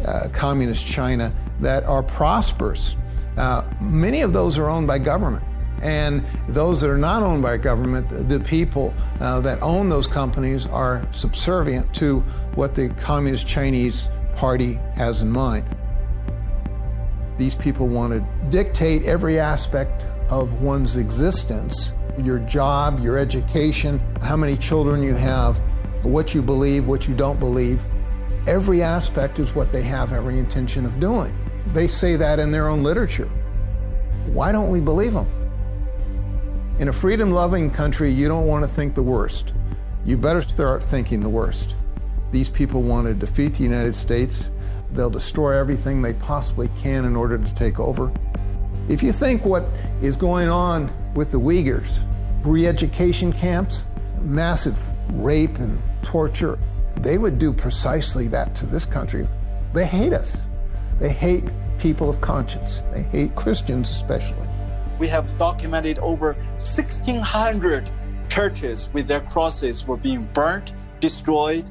[0.05, 2.95] uh, communist China that are prosperous,
[3.37, 5.43] uh, many of those are owned by government.
[5.81, 10.65] And those that are not owned by government, the people uh, that own those companies
[10.65, 12.21] are subservient to
[12.55, 15.65] what the Communist Chinese Party has in mind.
[17.37, 24.35] These people want to dictate every aspect of one's existence your job, your education, how
[24.35, 25.61] many children you have,
[26.03, 27.79] what you believe, what you don't believe.
[28.47, 31.35] Every aspect is what they have every intention of doing.
[31.73, 33.29] They say that in their own literature.
[34.27, 35.27] Why don't we believe them?
[36.79, 39.53] In a freedom loving country, you don't want to think the worst.
[40.05, 41.75] You better start thinking the worst.
[42.31, 44.49] These people want to defeat the United States.
[44.91, 48.11] They'll destroy everything they possibly can in order to take over.
[48.89, 49.65] If you think what
[50.01, 51.99] is going on with the Uyghurs,
[52.45, 53.83] re education camps,
[54.21, 54.77] massive
[55.11, 56.57] rape and torture,
[56.95, 59.27] they would do precisely that to this country.
[59.73, 60.45] They hate us.
[60.99, 61.43] They hate
[61.79, 62.81] people of conscience.
[62.93, 64.47] They hate Christians especially.
[64.99, 67.91] We have documented over 1,600
[68.29, 71.65] churches with their crosses were being burnt, destroyed,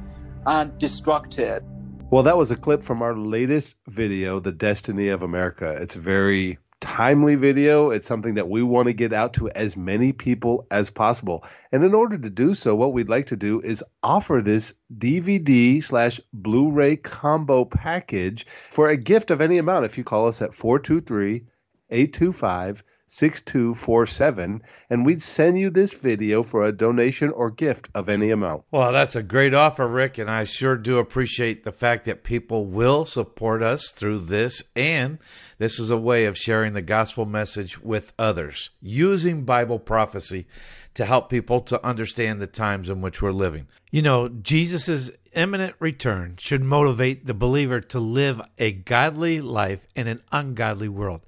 [0.45, 1.63] and destructed.
[2.11, 5.75] Well, that was a clip from our latest video, The Destiny of America.
[5.81, 7.89] It's very timely video.
[7.89, 11.43] It's something that we want to get out to as many people as possible.
[11.71, 15.83] And in order to do so, what we'd like to do is offer this DVD
[15.83, 20.41] slash Blu ray combo package for a gift of any amount if you call us
[20.41, 21.45] at 423
[21.89, 28.29] 825 6247 and we'd send you this video for a donation or gift of any
[28.29, 28.63] amount.
[28.71, 32.65] Well, that's a great offer, Rick, and I sure do appreciate the fact that people
[32.65, 35.19] will support us through this and
[35.57, 40.45] this is a way of sharing the gospel message with others using Bible prophecy
[40.93, 43.67] to help people to understand the times in which we're living.
[43.91, 50.07] You know, Jesus' imminent return should motivate the believer to live a godly life in
[50.07, 51.21] an ungodly world.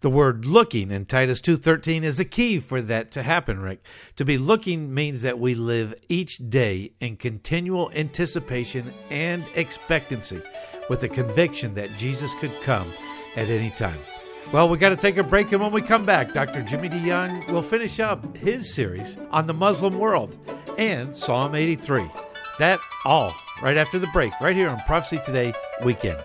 [0.00, 3.82] The word looking in Titus 2:13 is the key for that to happen, Rick.
[4.14, 10.40] To be looking means that we live each day in continual anticipation and expectancy
[10.88, 12.86] with the conviction that Jesus could come
[13.34, 13.98] at any time.
[14.52, 16.62] Well, we got to take a break, and when we come back, Dr.
[16.62, 20.38] Jimmy DeYoung will finish up his series on the Muslim world
[20.78, 22.08] and Psalm 83.
[22.60, 25.52] That all right after the break, right here on Prophecy Today
[25.84, 26.24] Weekend.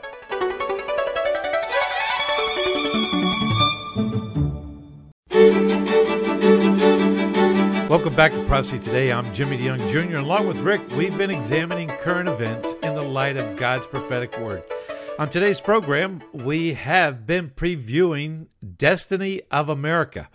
[7.93, 9.11] Welcome back to Prophecy Today.
[9.11, 10.17] I'm Jimmy DeYoung Jr.
[10.17, 14.63] Along with Rick, we've been examining current events in the light of God's prophetic word.
[15.19, 20.27] On today's program, we have been previewing Destiny of America.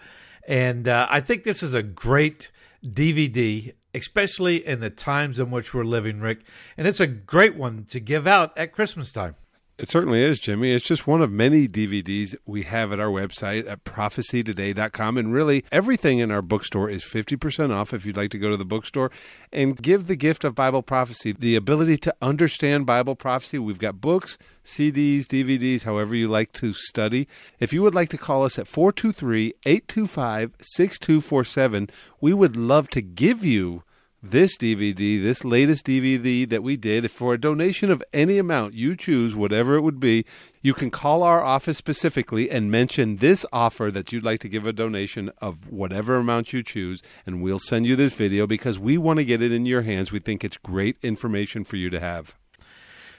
[0.46, 2.52] And uh, I think this is a great
[2.86, 6.42] DVD, especially in the times in which we're living, Rick.
[6.76, 9.34] And it's a great one to give out at Christmas time.
[9.78, 10.72] It certainly is, Jimmy.
[10.72, 15.16] It's just one of many DVDs we have at our website at prophecytoday.com.
[15.16, 18.56] And really, everything in our bookstore is 50% off if you'd like to go to
[18.56, 19.12] the bookstore
[19.52, 23.56] and give the gift of Bible prophecy, the ability to understand Bible prophecy.
[23.60, 27.28] We've got books, CDs, DVDs, however you like to study.
[27.60, 31.88] If you would like to call us at 423 825 6247,
[32.20, 33.84] we would love to give you
[34.22, 38.96] this DVD, this latest DVD that we did, for a donation of any amount you
[38.96, 40.24] choose, whatever it would be,
[40.60, 44.66] you can call our office specifically and mention this offer that you'd like to give
[44.66, 48.98] a donation of whatever amount you choose, and we'll send you this video because we
[48.98, 50.10] want to get it in your hands.
[50.10, 52.34] We think it's great information for you to have.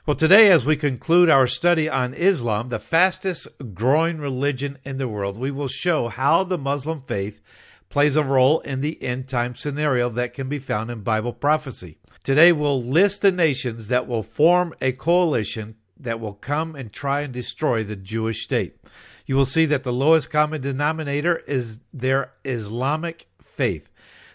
[0.06, 5.08] Well, today, as we conclude our study on Islam, the fastest growing religion in the
[5.08, 7.42] world, we will show how the Muslim faith
[7.90, 11.98] plays a role in the end time scenario that can be found in Bible prophecy.
[12.24, 17.22] Today, we'll list the nations that will form a coalition that will come and try
[17.22, 18.78] and destroy the Jewish state.
[19.26, 23.90] You will see that the lowest common denominator is their Islamic faith.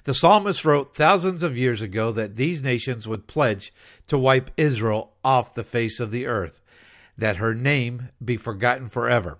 [0.05, 3.73] The psalmist wrote thousands of years ago that these nations would pledge
[4.07, 6.61] to wipe Israel off the face of the earth,
[7.17, 9.39] that her name be forgotten forever.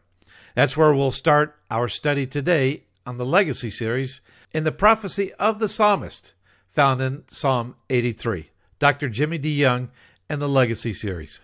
[0.55, 4.21] That's where we'll start our study today on the Legacy series
[4.53, 6.35] in the prophecy of the psalmist
[6.71, 8.51] found in Psalm 83.
[8.79, 9.09] Dr.
[9.09, 9.89] Jimmy DeYoung
[10.29, 11.41] and the Legacy series.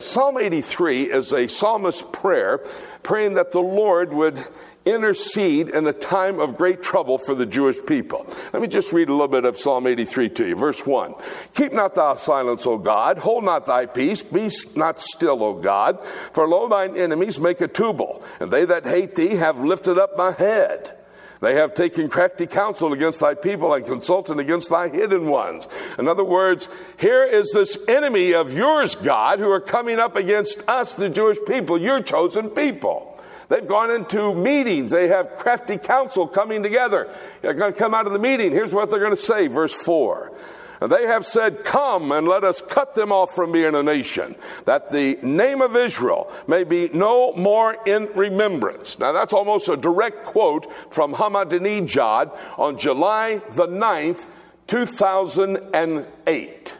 [0.00, 2.58] Psalm 83 is a psalmist's prayer,
[3.02, 4.38] praying that the Lord would
[4.86, 8.24] intercede in a time of great trouble for the Jewish people.
[8.52, 10.54] Let me just read a little bit of Psalm 83 to you.
[10.54, 11.14] Verse 1
[11.54, 16.06] Keep not thou silence, O God, hold not thy peace, be not still, O God,
[16.32, 20.16] for lo, thine enemies make a tubal, and they that hate thee have lifted up
[20.16, 20.96] my head.
[21.40, 25.68] They have taken crafty counsel against thy people and consulted against thy hidden ones.
[25.98, 30.68] In other words, here is this enemy of yours, God, who are coming up against
[30.68, 33.18] us, the Jewish people, your chosen people.
[33.48, 34.90] They've gone into meetings.
[34.90, 37.08] They have crafty counsel coming together.
[37.40, 38.52] They're going to come out of the meeting.
[38.52, 40.32] Here's what they're going to say, verse 4.
[40.80, 44.36] And they have said, Come and let us cut them off from being a nation,
[44.64, 48.98] that the name of Israel may be no more in remembrance.
[48.98, 54.26] Now, that's almost a direct quote from Ahmadinejad on July the 9th,
[54.66, 56.74] 2008.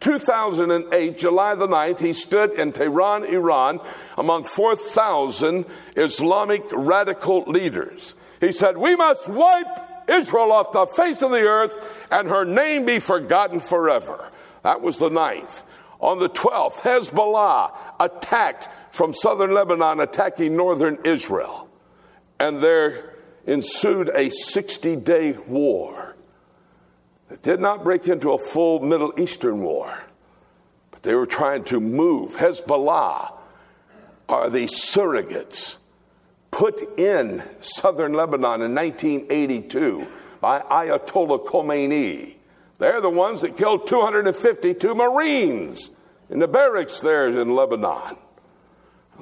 [0.00, 3.80] 2008, July the 9th, he stood in Tehran, Iran,
[4.16, 5.64] among 4,000
[5.96, 8.14] Islamic radical leaders.
[8.40, 12.84] He said, We must wipe Israel off the face of the earth and her name
[12.84, 14.30] be forgotten forever.
[14.62, 15.64] That was the ninth.
[16.00, 21.68] On the 12th, Hezbollah attacked from southern Lebanon, attacking northern Israel.
[22.38, 23.14] And there
[23.46, 26.16] ensued a 60 day war.
[27.30, 30.02] It did not break into a full Middle Eastern war,
[30.90, 32.36] but they were trying to move.
[32.36, 33.32] Hezbollah
[34.28, 35.76] are the surrogates
[36.50, 40.06] put in southern Lebanon in 1982
[40.40, 42.34] by Ayatollah Khomeini.
[42.78, 45.90] They're the ones that killed 252 Marines
[46.30, 48.16] in the barracks there in Lebanon.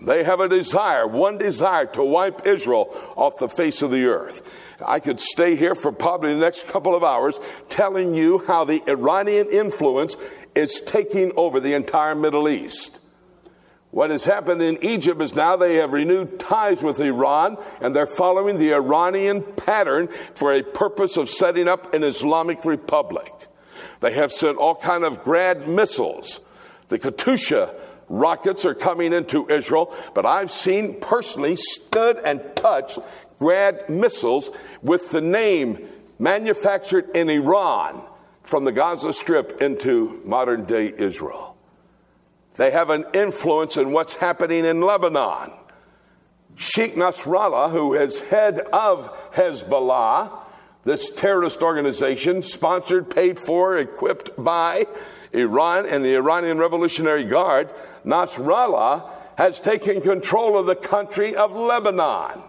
[0.02, 4.42] They have a desire, one desire, to wipe Israel off the face of the earth.
[4.86, 8.82] I could stay here for probably the next couple of hours telling you how the
[8.86, 10.16] Iranian influence
[10.54, 13.00] is taking over the entire Middle East.
[13.96, 18.06] What has happened in Egypt is now they have renewed ties with Iran and they're
[18.06, 23.32] following the Iranian pattern for a purpose of setting up an Islamic republic.
[24.00, 26.40] They have sent all kind of grad missiles.
[26.88, 27.74] The Katyusha
[28.10, 32.98] rockets are coming into Israel, but I've seen personally stood and touched
[33.38, 34.50] grad missiles
[34.82, 35.88] with the name
[36.18, 38.06] manufactured in Iran
[38.42, 41.55] from the Gaza Strip into modern day Israel.
[42.56, 45.52] They have an influence in what's happening in Lebanon.
[46.54, 50.30] Sheikh Nasrallah, who is head of Hezbollah,
[50.84, 54.86] this terrorist organization, sponsored, paid for, equipped by
[55.32, 57.70] Iran and the Iranian Revolutionary Guard,
[58.04, 62.42] Nasrallah has taken control of the country of Lebanon.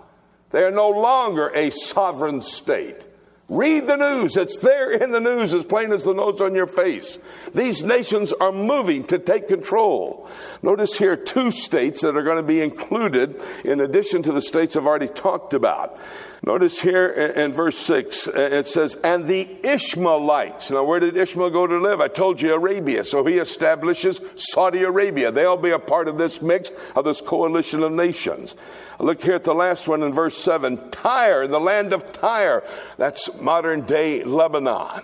[0.51, 3.06] They are no longer a sovereign state.
[3.49, 4.35] Read the news.
[4.35, 7.17] It's there in the news as plain as the nose on your face.
[7.53, 10.29] These nations are moving to take control.
[10.61, 14.75] Notice here two states that are going to be included in addition to the states
[14.75, 15.97] I've already talked about.
[16.43, 20.69] Notice here in verse 6, uh, it says, And the Ishmaelites.
[20.69, 21.99] Now, where did Ishmael go to live?
[21.99, 23.03] I told you Arabia.
[23.03, 25.31] So he establishes Saudi Arabia.
[25.31, 28.55] They'll be a part of this mix, of this coalition of nations.
[28.99, 32.63] Look here at the last one in verse 7 Tyre, the land of Tyre.
[32.97, 35.03] That's modern day Lebanon.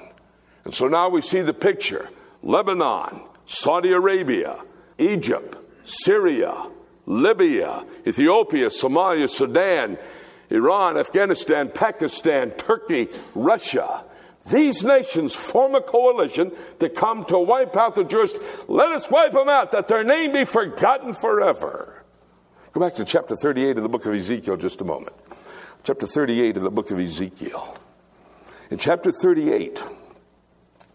[0.65, 2.09] And so now we see the picture
[2.43, 4.59] Lebanon, Saudi Arabia,
[4.99, 6.69] Egypt, Syria,
[7.05, 9.97] Libya, Ethiopia, Somalia, Sudan,
[10.49, 14.03] Iran, Afghanistan, Pakistan, Turkey, Russia.
[14.49, 18.37] These nations form a coalition to come to wipe out the Jews.
[18.67, 22.03] Let us wipe them out, that their name be forgotten forever.
[22.73, 25.15] Go back to chapter 38 of the book of Ezekiel just a moment.
[25.83, 27.77] Chapter 38 of the book of Ezekiel.
[28.69, 29.81] In chapter 38,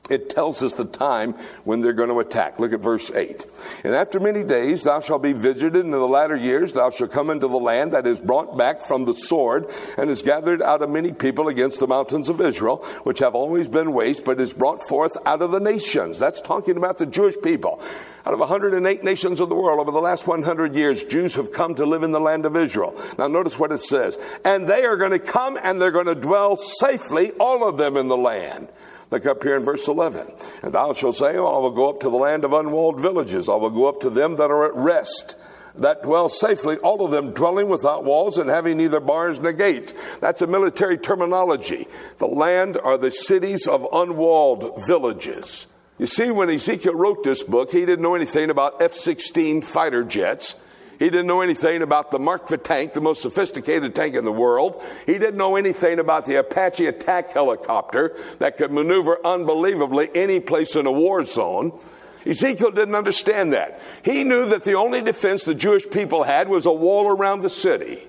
[0.08, 1.34] it tells us the time
[1.64, 2.58] when they're going to attack.
[2.58, 3.44] Look at verse 8.
[3.84, 7.30] And after many days thou shalt be visited, in the latter years thou shalt come
[7.30, 10.90] into the land that is brought back from the sword, and is gathered out of
[10.90, 14.82] many people against the mountains of Israel, which have always been waste, but is brought
[14.86, 16.18] forth out of the nations.
[16.18, 17.80] That's talking about the Jewish people.
[18.26, 21.74] Out of 108 nations of the world over the last 100 years, Jews have come
[21.76, 22.94] to live in the land of Israel.
[23.16, 24.18] Now notice what it says.
[24.44, 27.96] And they are going to come and they're going to dwell safely, all of them
[27.96, 28.68] in the land.
[29.10, 30.30] Look up here in verse 11.
[30.62, 33.48] And thou shalt say, oh, I will go up to the land of unwalled villages.
[33.48, 35.36] I will go up to them that are at rest
[35.78, 39.94] that dwell safely, all of them dwelling without walls and having neither bars nor gates.
[40.20, 41.86] That's a military terminology.
[42.18, 45.66] The land are the cities of unwalled villages.
[45.98, 50.04] You see, when Ezekiel wrote this book, he didn't know anything about F 16 fighter
[50.04, 50.60] jets.
[50.98, 54.82] He didn't know anything about the Merkava tank, the most sophisticated tank in the world.
[55.06, 60.74] He didn't know anything about the Apache attack helicopter that could maneuver unbelievably any place
[60.74, 61.78] in a war zone.
[62.26, 63.80] Ezekiel didn't understand that.
[64.04, 67.50] He knew that the only defense the Jewish people had was a wall around the
[67.50, 68.02] city.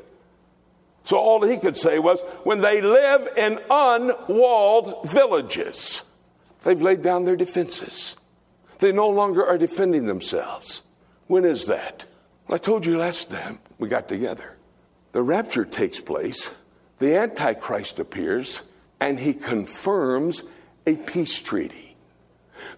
[1.04, 6.02] So all he could say was, when they live in unwalled villages,
[6.64, 8.16] they've laid down their defenses.
[8.80, 10.82] They no longer are defending themselves.
[11.28, 12.06] When is that?
[12.50, 14.58] Well, I told you last time we got together.
[15.12, 16.50] The rapture takes place,
[16.97, 18.64] the Antichrist appears,
[19.00, 20.41] and he confirms
[20.88, 21.95] a peace treaty.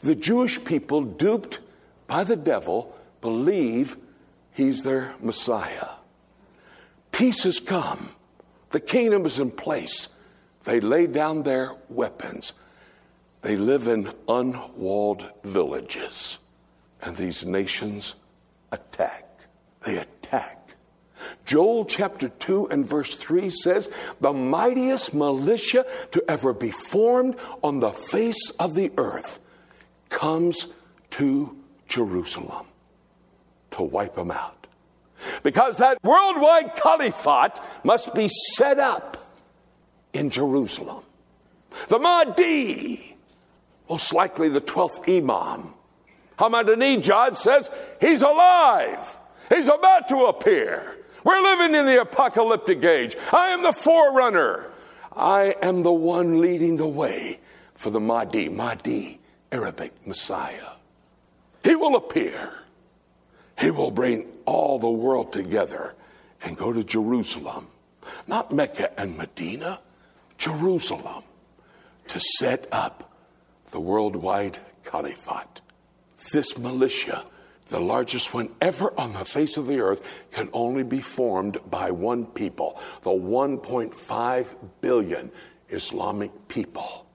[0.01, 1.61] The Jewish people, duped
[2.05, 3.95] by the devil, believe
[4.51, 5.91] he's their Messiah.
[7.13, 8.09] Peace has come,
[8.71, 10.09] the kingdom is in place.
[10.65, 12.51] They lay down their weapons.
[13.41, 16.39] They live in unwalled villages,
[17.01, 18.15] and these nations
[18.73, 19.30] attack.
[19.85, 20.75] They attack.
[21.45, 27.79] Joel chapter 2 and verse 3 says, The mightiest militia to ever be formed on
[27.79, 29.39] the face of the earth
[30.09, 30.67] comes
[31.11, 31.55] to
[31.87, 32.65] Jerusalem
[33.71, 34.67] to wipe them out.
[35.43, 39.17] Because that worldwide caliphate must be set up
[40.13, 41.03] in Jerusalem.
[41.87, 43.15] The Mahdi,
[43.89, 45.73] most likely the 12th Imam,
[46.37, 47.69] Ahmadinejad says
[47.99, 49.19] he's alive.
[49.53, 50.95] He's about to appear.
[51.25, 53.17] We're living in the apocalyptic age.
[53.33, 54.71] I am the forerunner.
[55.13, 57.41] I am the one leading the way
[57.75, 59.19] for the Mahdi, Mahdi,
[59.51, 60.69] Arabic Messiah.
[61.65, 62.53] He will appear.
[63.59, 65.95] He will bring all the world together
[66.41, 67.67] and go to Jerusalem,
[68.27, 69.81] not Mecca and Medina,
[70.37, 71.23] Jerusalem,
[72.07, 73.11] to set up
[73.71, 75.59] the worldwide caliphate.
[76.31, 77.25] This militia
[77.71, 80.01] the largest one ever on the face of the earth,
[80.31, 84.45] can only be formed by one people, the 1.5
[84.81, 85.31] billion
[85.69, 87.07] Islamic people,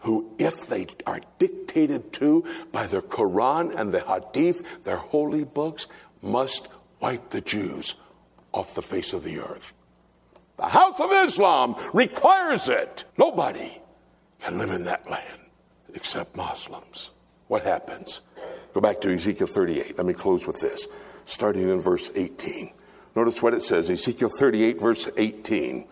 [0.00, 5.86] who, if they are dictated to by the Quran and the Hadith, their holy books,
[6.22, 6.68] must
[7.00, 7.94] wipe the Jews
[8.52, 9.74] off the face of the earth.
[10.56, 13.04] The House of Islam requires it.
[13.16, 13.80] Nobody
[14.40, 15.40] can live in that land
[15.94, 17.10] except Muslims.
[17.46, 18.22] What happens?
[18.74, 19.96] Go back to Ezekiel 38.
[19.96, 20.86] Let me close with this,
[21.24, 22.72] starting in verse 18.
[23.16, 25.86] Notice what it says Ezekiel 38, verse 18.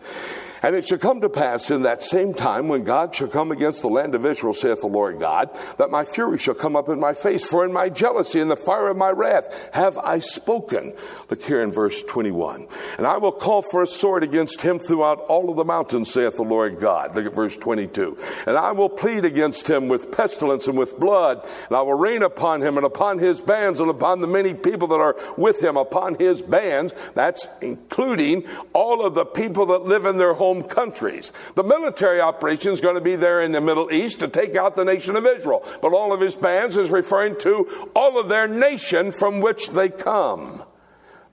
[0.67, 3.81] And it shall come to pass in that same time when God shall come against
[3.81, 6.99] the land of Israel, saith the Lord God, that my fury shall come up in
[6.99, 10.93] my face, for in my jealousy and the fire of my wrath have I spoken.
[11.29, 12.67] Look here in verse 21.
[12.97, 16.35] And I will call for a sword against him throughout all of the mountains, saith
[16.35, 17.15] the Lord God.
[17.15, 18.17] Look at verse 22.
[18.45, 22.23] And I will plead against him with pestilence and with blood, and I will rain
[22.23, 25.77] upon him and upon his bands and upon the many people that are with him,
[25.77, 26.93] upon his bands.
[27.15, 31.33] That's including all of the people that live in their home home countries.
[31.55, 34.75] The military operation is going to be there in the Middle East to take out
[34.75, 35.65] the nation of Israel.
[35.81, 39.89] But all of his bands is referring to all of their nation from which they
[39.89, 40.63] come.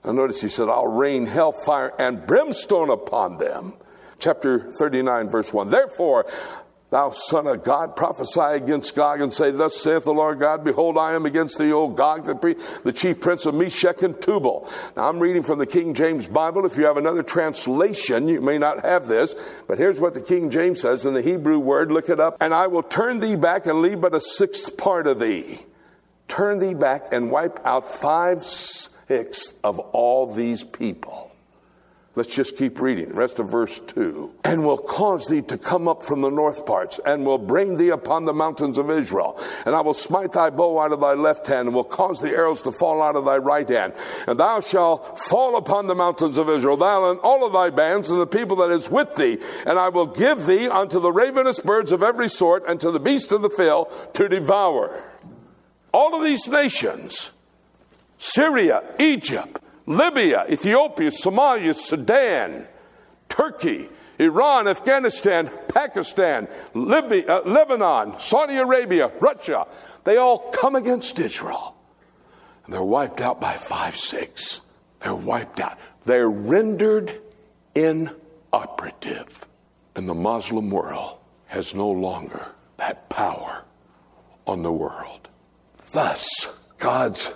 [0.03, 3.73] Now notice he said, I'll rain hellfire and brimstone upon them.
[4.19, 5.69] Chapter 39, verse 1.
[5.71, 6.25] Therefore,
[6.91, 10.97] Thou son of God, prophesy against Gog and say, Thus saith the Lord God, Behold,
[10.97, 14.69] I am against the old Gog, the, pre- the chief prince of Meshech and Tubal.
[14.95, 16.65] Now, I'm reading from the King James Bible.
[16.65, 19.35] If you have another translation, you may not have this,
[19.67, 21.91] but here's what the King James says in the Hebrew word.
[21.91, 22.37] Look it up.
[22.39, 25.59] And I will turn thee back and leave but a sixth part of thee.
[26.27, 31.31] Turn thee back and wipe out five sixths of all these people.
[32.17, 33.13] Let's just keep reading.
[33.13, 34.35] Rest of verse 2.
[34.45, 37.89] And will cause thee to come up from the north parts, and will bring thee
[37.89, 39.37] upon the mountains of Israel.
[39.65, 42.29] And I will smite thy bow out of thy left hand, and will cause the
[42.29, 43.93] arrows to fall out of thy right hand.
[44.27, 48.09] And thou shalt fall upon the mountains of Israel, thou and all of thy bands,
[48.09, 49.37] and the people that is with thee.
[49.65, 52.99] And I will give thee unto the ravenous birds of every sort, and to the
[52.99, 55.03] beasts of the field to devour.
[55.91, 57.31] All of these nations,
[58.17, 62.67] Syria, Egypt, Libya, Ethiopia, Somalia, Sudan,
[63.29, 69.67] Turkey, Iran, Afghanistan, Pakistan, Libya, uh, Lebanon, Saudi Arabia, Russia,
[70.03, 71.75] they all come against Israel.
[72.65, 74.61] And they're wiped out by 5 6.
[75.01, 75.77] They're wiped out.
[76.05, 77.21] They're rendered
[77.75, 79.47] inoperative.
[79.95, 83.63] And the Muslim world has no longer that power
[84.47, 85.27] on the world.
[85.91, 86.27] Thus,
[86.77, 87.29] God's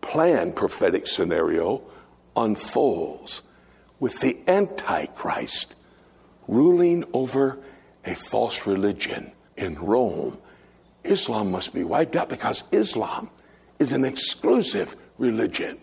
[0.00, 1.82] planned prophetic scenario
[2.36, 3.42] unfolds
[3.98, 5.76] with the Antichrist
[6.48, 7.58] ruling over
[8.04, 10.38] a false religion in Rome.
[11.04, 13.30] Islam must be wiped out because Islam
[13.78, 15.78] is an exclusive religion.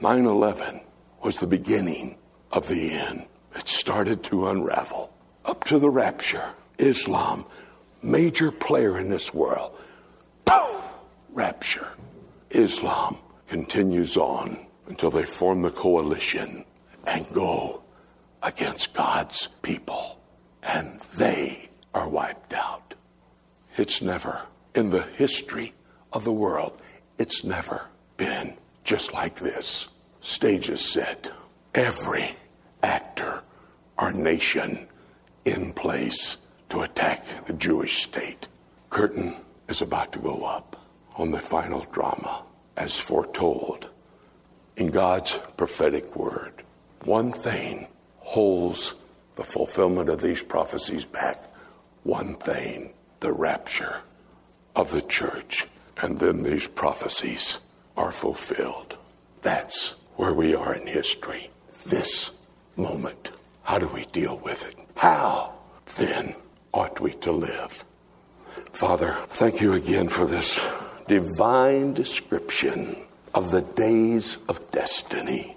[0.00, 0.80] 9 11
[1.22, 2.16] was the beginning
[2.50, 3.24] of the end.
[3.54, 5.12] It started to unravel.
[5.44, 7.44] Up to the rapture, Islam,
[8.02, 9.78] major player in this world.
[11.32, 11.88] Rapture.
[12.50, 13.16] Islam
[13.52, 16.64] continues on until they form the coalition
[17.06, 17.82] and go
[18.42, 20.18] against God's people.
[20.62, 22.94] And they are wiped out.
[23.76, 24.40] It's never,
[24.74, 25.74] in the history
[26.14, 26.80] of the world,
[27.18, 29.86] it's never been just like this.
[30.22, 31.30] Stage is set.
[31.74, 32.34] Every
[32.82, 33.42] actor
[33.98, 34.88] or nation
[35.44, 36.38] in place
[36.70, 38.48] to attack the Jewish state.
[38.88, 39.36] Curtain
[39.68, 40.82] is about to go up
[41.16, 42.44] on the final drama
[42.76, 43.90] as foretold
[44.76, 46.62] in God's prophetic word.
[47.04, 48.94] One thing holds
[49.36, 51.42] the fulfillment of these prophecies back.
[52.04, 54.00] One thing, the rapture
[54.74, 55.66] of the church.
[56.00, 57.58] And then these prophecies
[57.96, 58.96] are fulfilled.
[59.42, 61.50] That's where we are in history.
[61.84, 62.30] This
[62.76, 63.30] moment.
[63.62, 64.76] How do we deal with it?
[64.96, 65.54] How
[65.96, 66.34] then
[66.72, 67.84] ought we to live?
[68.72, 70.58] Father, thank you again for this
[71.08, 72.96] divine description
[73.34, 75.56] of the days of destiny,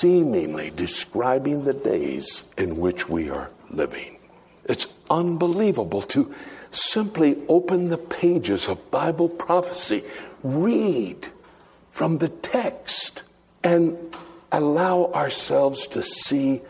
[0.00, 4.18] seemingly describing the days in which we are living.
[4.64, 6.34] It's unbelievable to
[6.70, 10.02] simply open the pages of Bible prophecy,
[10.42, 11.28] read
[11.90, 13.22] from the text,
[13.62, 13.96] and
[14.52, 16.60] allow ourselves to see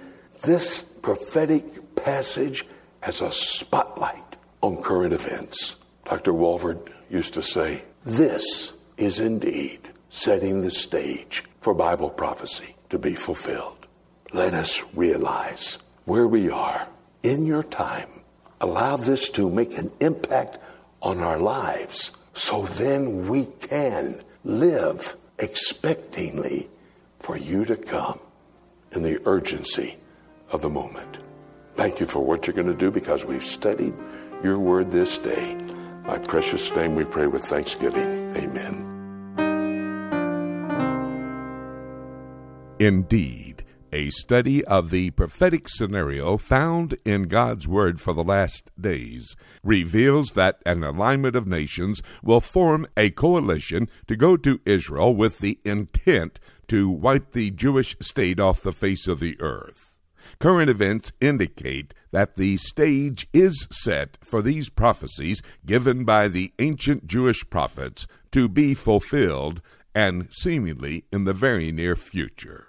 [0.43, 2.65] this prophetic passage
[3.03, 5.77] as a spotlight on current events.
[6.05, 6.33] Dr.
[6.33, 13.15] Walvoord used to say, this is indeed setting the stage for Bible prophecy to be
[13.15, 13.87] fulfilled.
[14.33, 16.87] Let us realize where we are
[17.25, 18.09] in your time.
[18.61, 20.59] Allow this to make an impact
[21.03, 26.69] on our lives so then we can live expectingly
[27.19, 28.21] for you to come
[28.93, 29.97] in the urgency
[30.51, 31.19] of the moment.
[31.75, 33.95] Thank you for what you're going to do because we've studied
[34.45, 35.59] your word this day.
[36.07, 38.37] My precious name we pray with thanksgiving.
[38.37, 38.97] Amen.
[42.79, 49.35] Indeed, a study of the prophetic scenario found in God's Word for the last days
[49.65, 55.39] reveals that an alignment of nations will form a coalition to go to Israel with
[55.39, 56.39] the intent
[56.69, 59.86] to wipe the Jewish state off the face of the earth.
[60.39, 67.07] Current events indicate that the stage is set for these prophecies given by the ancient
[67.07, 69.63] Jewish prophets to be fulfilled
[69.95, 72.67] and seemingly in the very near future.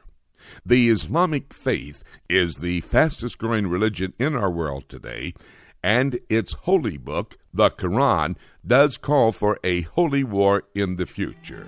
[0.66, 5.34] The Islamic faith is the fastest growing religion in our world today,
[5.84, 11.68] and its holy book, the Quran, does call for a holy war in the future.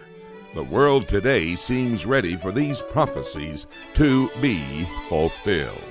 [0.55, 5.88] The world today seems ready for these prophecies to be fulfilled.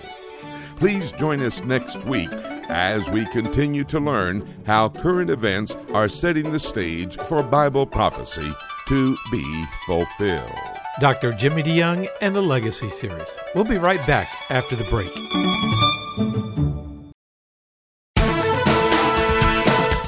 [0.79, 2.31] Please join us next week
[2.68, 8.52] as we continue to learn how current events are setting the stage for Bible prophecy
[8.86, 10.52] to be fulfilled.
[11.01, 11.32] Dr.
[11.32, 13.36] Jimmy DeYoung and the Legacy Series.
[13.57, 16.48] We'll be right back after the break.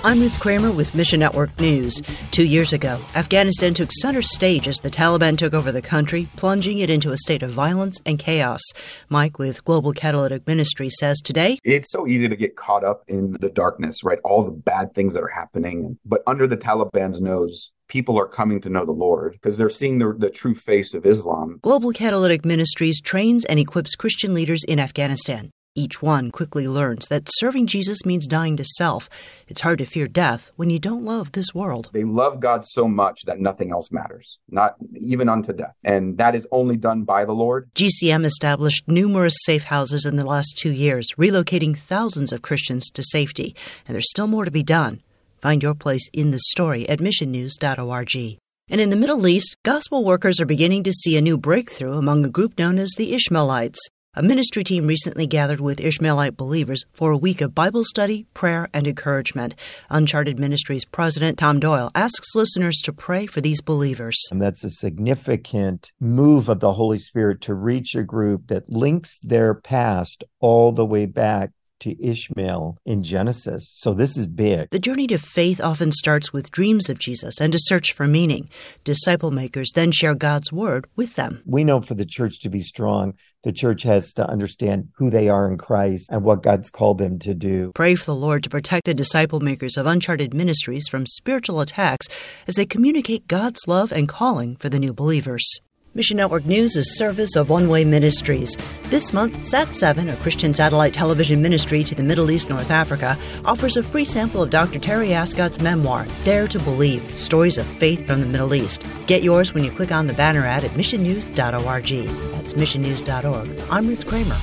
[0.03, 2.01] I'm Ruth Kramer with Mission Network News.
[2.31, 6.79] Two years ago, Afghanistan took center stage as the Taliban took over the country, plunging
[6.79, 8.63] it into a state of violence and chaos.
[9.11, 13.37] Mike with Global Catalytic Ministry says today It's so easy to get caught up in
[13.41, 14.19] the darkness, right?
[14.25, 15.99] All the bad things that are happening.
[16.07, 19.99] But under the Taliban's nose, people are coming to know the Lord because they're seeing
[19.99, 21.59] the, the true face of Islam.
[21.61, 25.51] Global Catalytic Ministries trains and equips Christian leaders in Afghanistan.
[25.77, 29.09] Each one quickly learns that serving Jesus means dying to self.
[29.47, 31.91] It's hard to fear death when you don't love this world.
[31.93, 35.77] They love God so much that nothing else matters, not even unto death.
[35.85, 37.71] And that is only done by the Lord.
[37.77, 43.05] GCM established numerous safe houses in the last two years, relocating thousands of Christians to
[43.05, 43.55] safety.
[43.87, 45.01] And there's still more to be done.
[45.39, 48.39] Find your place in the story at missionnews.org.
[48.69, 52.25] And in the Middle East, gospel workers are beginning to see a new breakthrough among
[52.25, 53.79] a group known as the Ishmaelites.
[54.17, 58.69] A ministry team recently gathered with Ishmaelite believers for a week of Bible study, prayer,
[58.75, 59.55] and encouragement.
[59.89, 64.17] Uncharted Ministries President Tom Doyle asks listeners to pray for these believers.
[64.33, 69.17] And that's a significant move of the Holy Spirit to reach a group that links
[69.23, 71.51] their past all the way back
[71.81, 73.71] to Ishmael in Genesis.
[73.75, 74.71] So this is big.
[74.71, 78.49] The journey to faith often starts with dreams of Jesus and a search for meaning.
[78.85, 81.43] Disciple makers then share God's word with them.
[81.47, 85.29] We know for the church to be strong, the church has to understand who they
[85.29, 87.73] are in Christ and what God's called them to do.
[87.75, 92.07] Pray for the Lord to protect the disciple makers of Uncharted Ministries from spiritual attacks
[92.47, 95.61] as they communicate God's love and calling for the new believers.
[95.93, 98.57] Mission Network News is service of One Way Ministries.
[98.91, 103.19] This month, Sat 7, a Christian satellite television ministry to the Middle East North Africa,
[103.45, 104.79] offers a free sample of Dr.
[104.79, 108.85] Terry Ascott's memoir, Dare to Believe Stories of Faith from the Middle East.
[109.09, 112.35] Get yours when you click on the banner ad at missionnews.org.
[112.35, 113.63] That's missionnews.org.
[113.69, 114.39] I'm Ruth Kramer.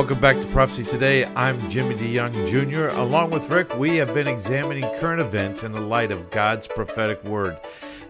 [0.00, 1.26] Welcome back to Prophecy Today.
[1.26, 2.86] I'm Jimmy DeYoung Jr.
[2.98, 7.22] Along with Rick, we have been examining current events in the light of God's prophetic
[7.22, 7.60] word.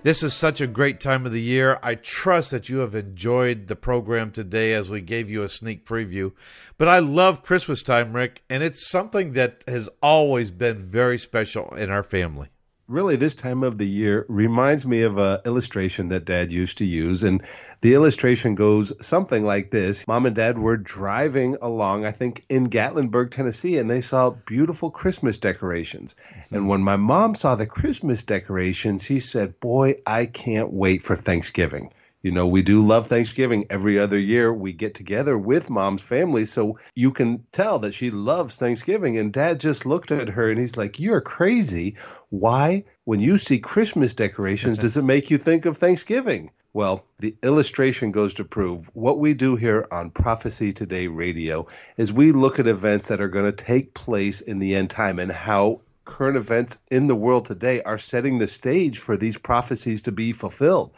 [0.04, 1.80] This is such a great time of the year.
[1.82, 5.84] I trust that you have enjoyed the program today as we gave you a sneak
[5.84, 6.30] preview.
[6.78, 11.74] But I love Christmas time, Rick, and it's something that has always been very special
[11.74, 12.50] in our family
[12.90, 16.84] really this time of the year reminds me of an illustration that dad used to
[16.84, 17.42] use and
[17.82, 20.06] the illustration goes something like this.
[20.08, 24.90] Mom and dad were driving along i think in gatlinburg tennessee and they saw beautiful
[24.90, 26.16] christmas decorations.
[26.30, 26.54] Mm-hmm.
[26.56, 31.14] and when my mom saw the christmas decorations he said boy i can't wait for
[31.14, 31.92] thanksgiving
[32.22, 33.66] you know, we do love Thanksgiving.
[33.70, 36.44] Every other year we get together with mom's family.
[36.44, 39.16] So you can tell that she loves Thanksgiving.
[39.16, 41.96] And dad just looked at her and he's like, You're crazy.
[42.28, 46.50] Why, when you see Christmas decorations, does it make you think of Thanksgiving?
[46.72, 51.66] Well, the illustration goes to prove what we do here on Prophecy Today Radio
[51.96, 55.18] is we look at events that are going to take place in the end time
[55.18, 60.02] and how current events in the world today are setting the stage for these prophecies
[60.02, 60.92] to be fulfilled.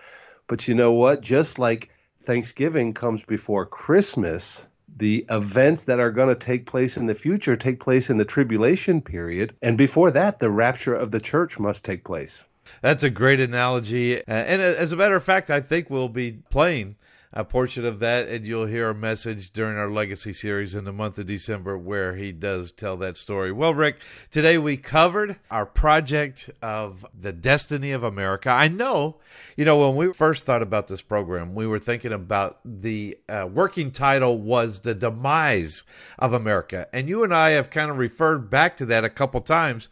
[0.52, 1.22] But you know what?
[1.22, 1.88] Just like
[2.24, 7.56] Thanksgiving comes before Christmas, the events that are going to take place in the future
[7.56, 9.54] take place in the tribulation period.
[9.62, 12.44] And before that, the rapture of the church must take place.
[12.82, 14.18] That's a great analogy.
[14.18, 16.96] Uh, and uh, as a matter of fact, I think we'll be playing
[17.32, 20.92] a portion of that, and you'll hear a message during our Legacy series in the
[20.92, 23.50] month of December where he does tell that story.
[23.50, 24.00] Well, Rick,
[24.30, 28.50] today we covered our project of the destiny of America.
[28.50, 29.16] I know,
[29.56, 33.48] you know, when we first thought about this program, we were thinking about the uh,
[33.50, 35.84] working title was The Demise
[36.18, 36.86] of America.
[36.92, 39.88] And you and I have kind of referred back to that a couple times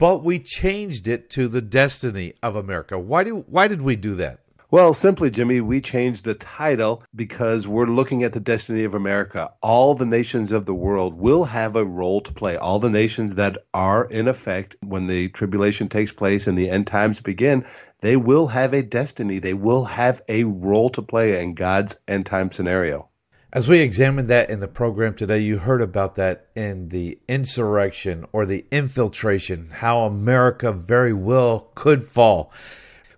[0.00, 2.98] but we changed it to the destiny of America.
[2.98, 4.39] Why do why did we do that?
[4.72, 9.50] Well, simply, Jimmy, we changed the title because we're looking at the destiny of America.
[9.60, 12.56] All the nations of the world will have a role to play.
[12.56, 16.86] All the nations that are in effect when the tribulation takes place and the end
[16.86, 17.64] times begin,
[18.00, 19.40] they will have a destiny.
[19.40, 23.08] They will have a role to play in God's end time scenario.
[23.52, 28.24] As we examined that in the program today, you heard about that in the insurrection
[28.30, 32.52] or the infiltration, how America very well could fall.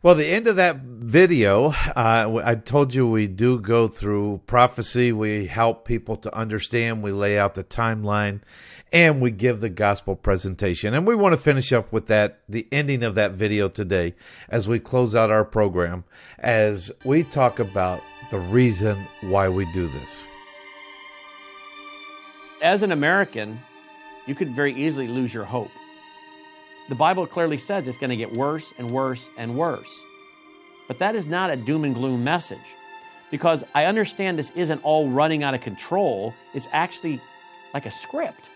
[0.05, 5.13] Well, the end of that video, uh, I told you we do go through prophecy.
[5.13, 7.05] We help people to understand.
[7.05, 8.41] We lay out the timeline
[8.93, 10.93] and we give the gospel presentation.
[10.93, 14.17] And we want to finish up with that, the ending of that video today
[14.49, 16.03] as we close out our program,
[16.41, 18.03] as we talk about
[18.33, 20.27] the reason why we do this.
[22.61, 23.61] As an American,
[24.27, 25.71] you could very easily lose your hope.
[26.89, 29.89] The Bible clearly says it's going to get worse and worse and worse.
[30.89, 32.59] But that is not a doom and gloom message
[33.31, 36.35] because I understand this isn't all running out of control.
[36.55, 37.21] It's actually
[37.73, 38.51] like a script.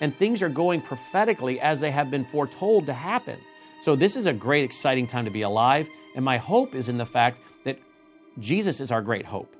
[0.00, 3.38] And things are going prophetically as they have been foretold to happen.
[3.82, 5.88] So, this is a great, exciting time to be alive.
[6.14, 7.78] And my hope is in the fact that
[8.38, 9.54] Jesus is our great hope.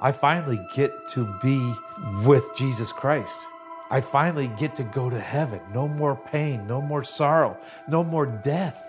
[0.00, 1.74] I finally get to be
[2.24, 3.46] with Jesus Christ.
[3.90, 5.60] I finally get to go to heaven.
[5.72, 8.80] No more pain, no more sorrow, no more death.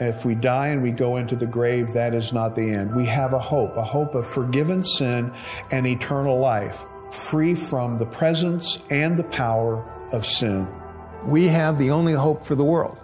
[0.00, 2.96] If we die and we go into the grave, that is not the end.
[2.96, 5.32] We have a hope, a hope of forgiven sin
[5.70, 10.66] and eternal life, free from the presence and the power of sin.
[11.24, 12.98] We have the only hope for the world.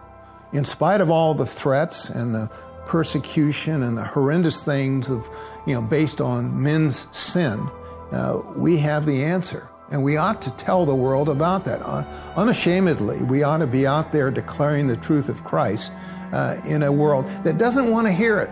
[0.52, 2.51] In spite of all the threats and the
[2.86, 5.28] persecution and the horrendous things of,
[5.66, 7.70] you know, based on men's sin,
[8.11, 9.70] uh, we have the answer.
[9.91, 11.83] And we ought to tell the world about that.
[11.83, 12.05] Uh,
[12.37, 15.93] unashamedly, we ought to be out there declaring the truth of Christ
[16.33, 18.51] uh, in a world that doesn't want to hear it.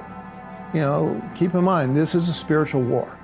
[0.75, 3.17] You know, keep in mind, this is a spiritual war.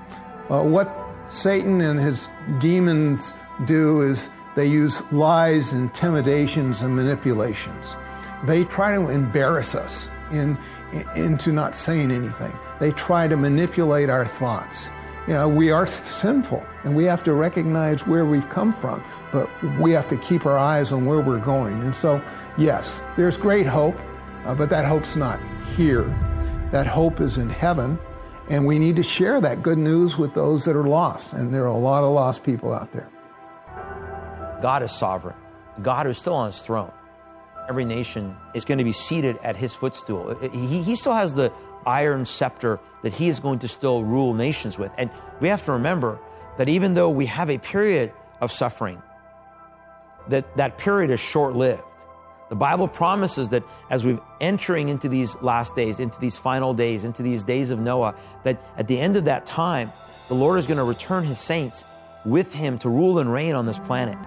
[0.49, 0.95] Uh, what
[1.27, 2.29] Satan and his
[2.59, 3.35] demons
[3.65, 7.97] do is they use lies, intimidations, and manipulations.
[8.45, 10.57] They try to embarrass us in,
[11.17, 12.53] into not saying anything.
[12.79, 14.89] They try to manipulate our thoughts.
[15.27, 19.03] You know, we are sinful and we have to recognize where we've come from,
[19.33, 19.49] but
[19.81, 21.83] we have to keep our eyes on where we're going.
[21.83, 22.23] And so,
[22.59, 23.99] yes, there's great hope,
[24.45, 25.41] uh, but that hope's not
[25.77, 26.05] here.
[26.73, 27.99] That hope is in heaven,
[28.51, 31.33] and we need to share that good news with those that are lost.
[31.33, 33.09] And there are a lot of lost people out there.
[34.61, 35.37] God is sovereign,
[35.83, 36.93] God is still on his throne.
[37.67, 40.35] Every nation is going to be seated at his footstool.
[40.53, 41.51] He, he still has the
[41.87, 44.93] iron scepter that he is going to still rule nations with.
[44.99, 46.19] And we have to remember
[46.59, 49.03] that even though we have a period of suffering,
[50.29, 51.83] that that period is short-lived.
[52.51, 57.05] The Bible promises that as we're entering into these last days, into these final days,
[57.05, 58.15] into these days of Noah,
[58.45, 59.93] that at the end of that time,
[60.29, 61.85] the Lord is going to return his saints
[62.25, 64.19] with him to rule and reign on this planet.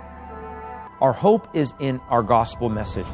[0.99, 3.05] Our hope is in our gospel message.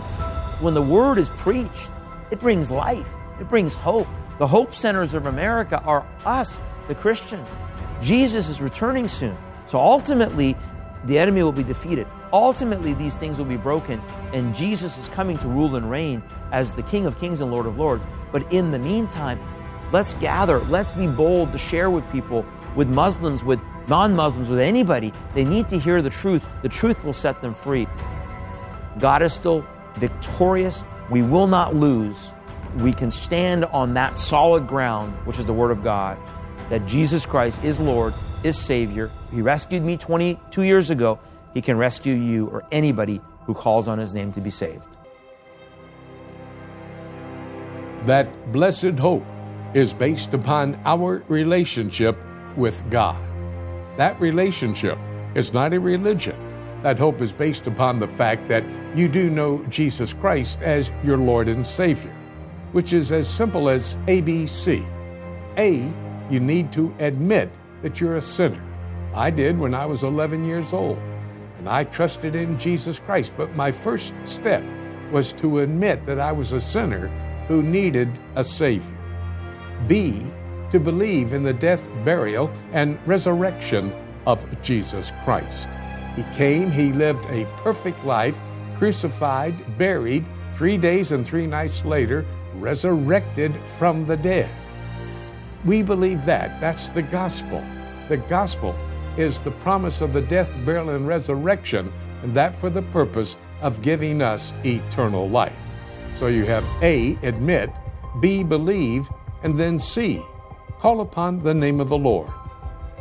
[0.62, 1.92] When the word is preached,
[2.32, 3.10] it brings life,
[3.40, 4.08] it brings hope.
[4.40, 7.48] The hope centers of America are us, the Christians.
[8.02, 9.38] Jesus is returning soon.
[9.66, 10.56] So ultimately,
[11.06, 12.08] the enemy will be defeated.
[12.32, 14.02] Ultimately, these things will be broken,
[14.34, 17.66] and Jesus is coming to rule and reign as the King of Kings and Lord
[17.66, 18.04] of Lords.
[18.32, 19.40] But in the meantime,
[19.92, 22.46] let's gather, let's be bold to share with people,
[22.76, 25.14] with Muslims, with non Muslims, with anybody.
[25.36, 26.44] They need to hear the truth.
[26.64, 27.88] The truth will set them free.
[29.00, 29.66] God is still
[29.96, 30.84] victorious.
[31.12, 32.32] We will not lose
[32.78, 36.18] we can stand on that solid ground, which is the Word of God,
[36.70, 38.14] that Jesus Christ is Lord,
[38.44, 39.12] is Savior.
[39.32, 41.20] He rescued me 22 years ago.
[41.54, 44.88] He can rescue you or anybody who calls on His name to be saved.
[48.06, 49.26] That blessed hope
[49.74, 52.18] is based upon our relationship
[52.58, 53.22] with God.
[53.98, 54.98] That relationship
[55.36, 56.36] is not a religion.
[56.82, 58.66] That hope is based upon the fact that
[58.96, 62.14] you do know Jesus Christ as your Lord and Savior
[62.74, 64.86] which is as simple as ABC.
[65.58, 65.94] A,
[66.34, 67.52] you need to admit
[67.84, 68.62] that you're a sinner.
[69.14, 70.98] I did when I was 11 years old,
[71.60, 73.34] and I trusted in Jesus Christ.
[73.38, 74.64] But my first step
[75.12, 77.08] was to admit that I was a sinner
[77.48, 78.98] who needed a Savior.
[79.88, 80.26] B,
[80.72, 83.94] to believe in the death, burial, and resurrection
[84.26, 85.68] of Jesus Christ.
[86.16, 88.40] He came, He lived a perfect life,
[88.80, 94.50] crucified, buried, three days and three nights later, resurrected from the dead.
[95.66, 96.60] We believe that.
[96.60, 97.64] That's the gospel.
[98.10, 98.76] The gospel
[99.18, 101.92] is the promise of the death, burial, and resurrection,
[102.22, 105.56] and that for the purpose of giving us eternal life.
[106.18, 107.70] So you have A, admit,
[108.20, 109.10] B, believe,
[109.44, 110.22] and then C,
[110.80, 112.30] call upon the name of the Lord.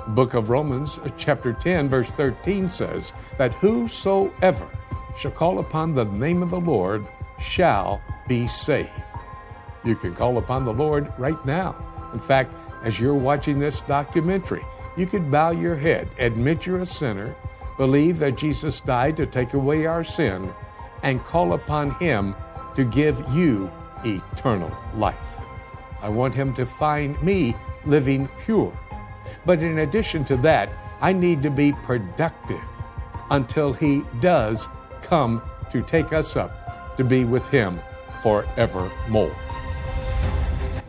[0.09, 4.69] Book of Romans, uh, chapter 10, verse 13 says that whosoever
[5.17, 7.07] shall call upon the name of the Lord
[7.41, 8.91] shall be saved.
[9.85, 11.92] You can call upon the Lord right now.
[12.13, 14.65] In fact, as you're watching this documentary,
[14.97, 17.35] you could bow your head, admit you're a sinner,
[17.77, 20.53] believe that Jesus died to take away our sin,
[21.03, 22.35] and call upon Him
[22.77, 23.71] to give you
[24.05, 25.17] eternal life.
[26.01, 27.55] I want Him to find me
[27.87, 28.77] living pure.
[29.47, 30.71] But in addition to that,
[31.01, 32.61] I need to be productive
[33.31, 34.69] until He does
[35.03, 37.81] come to take us up to be with Him
[38.23, 39.35] forevermore.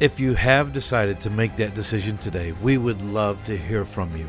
[0.04, 4.14] If you have decided to make that decision today, we would love to hear from
[4.18, 4.28] you.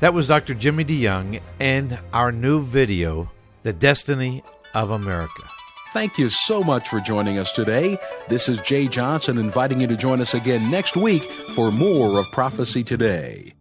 [0.00, 0.52] That was Dr.
[0.52, 3.30] Jimmy DeYoung and our new video,
[3.62, 4.42] The Destiny
[4.74, 5.44] of America.
[5.92, 7.98] Thank you so much for joining us today.
[8.26, 11.22] This is Jay Johnson inviting you to join us again next week
[11.54, 13.55] for more of Prophecy Today.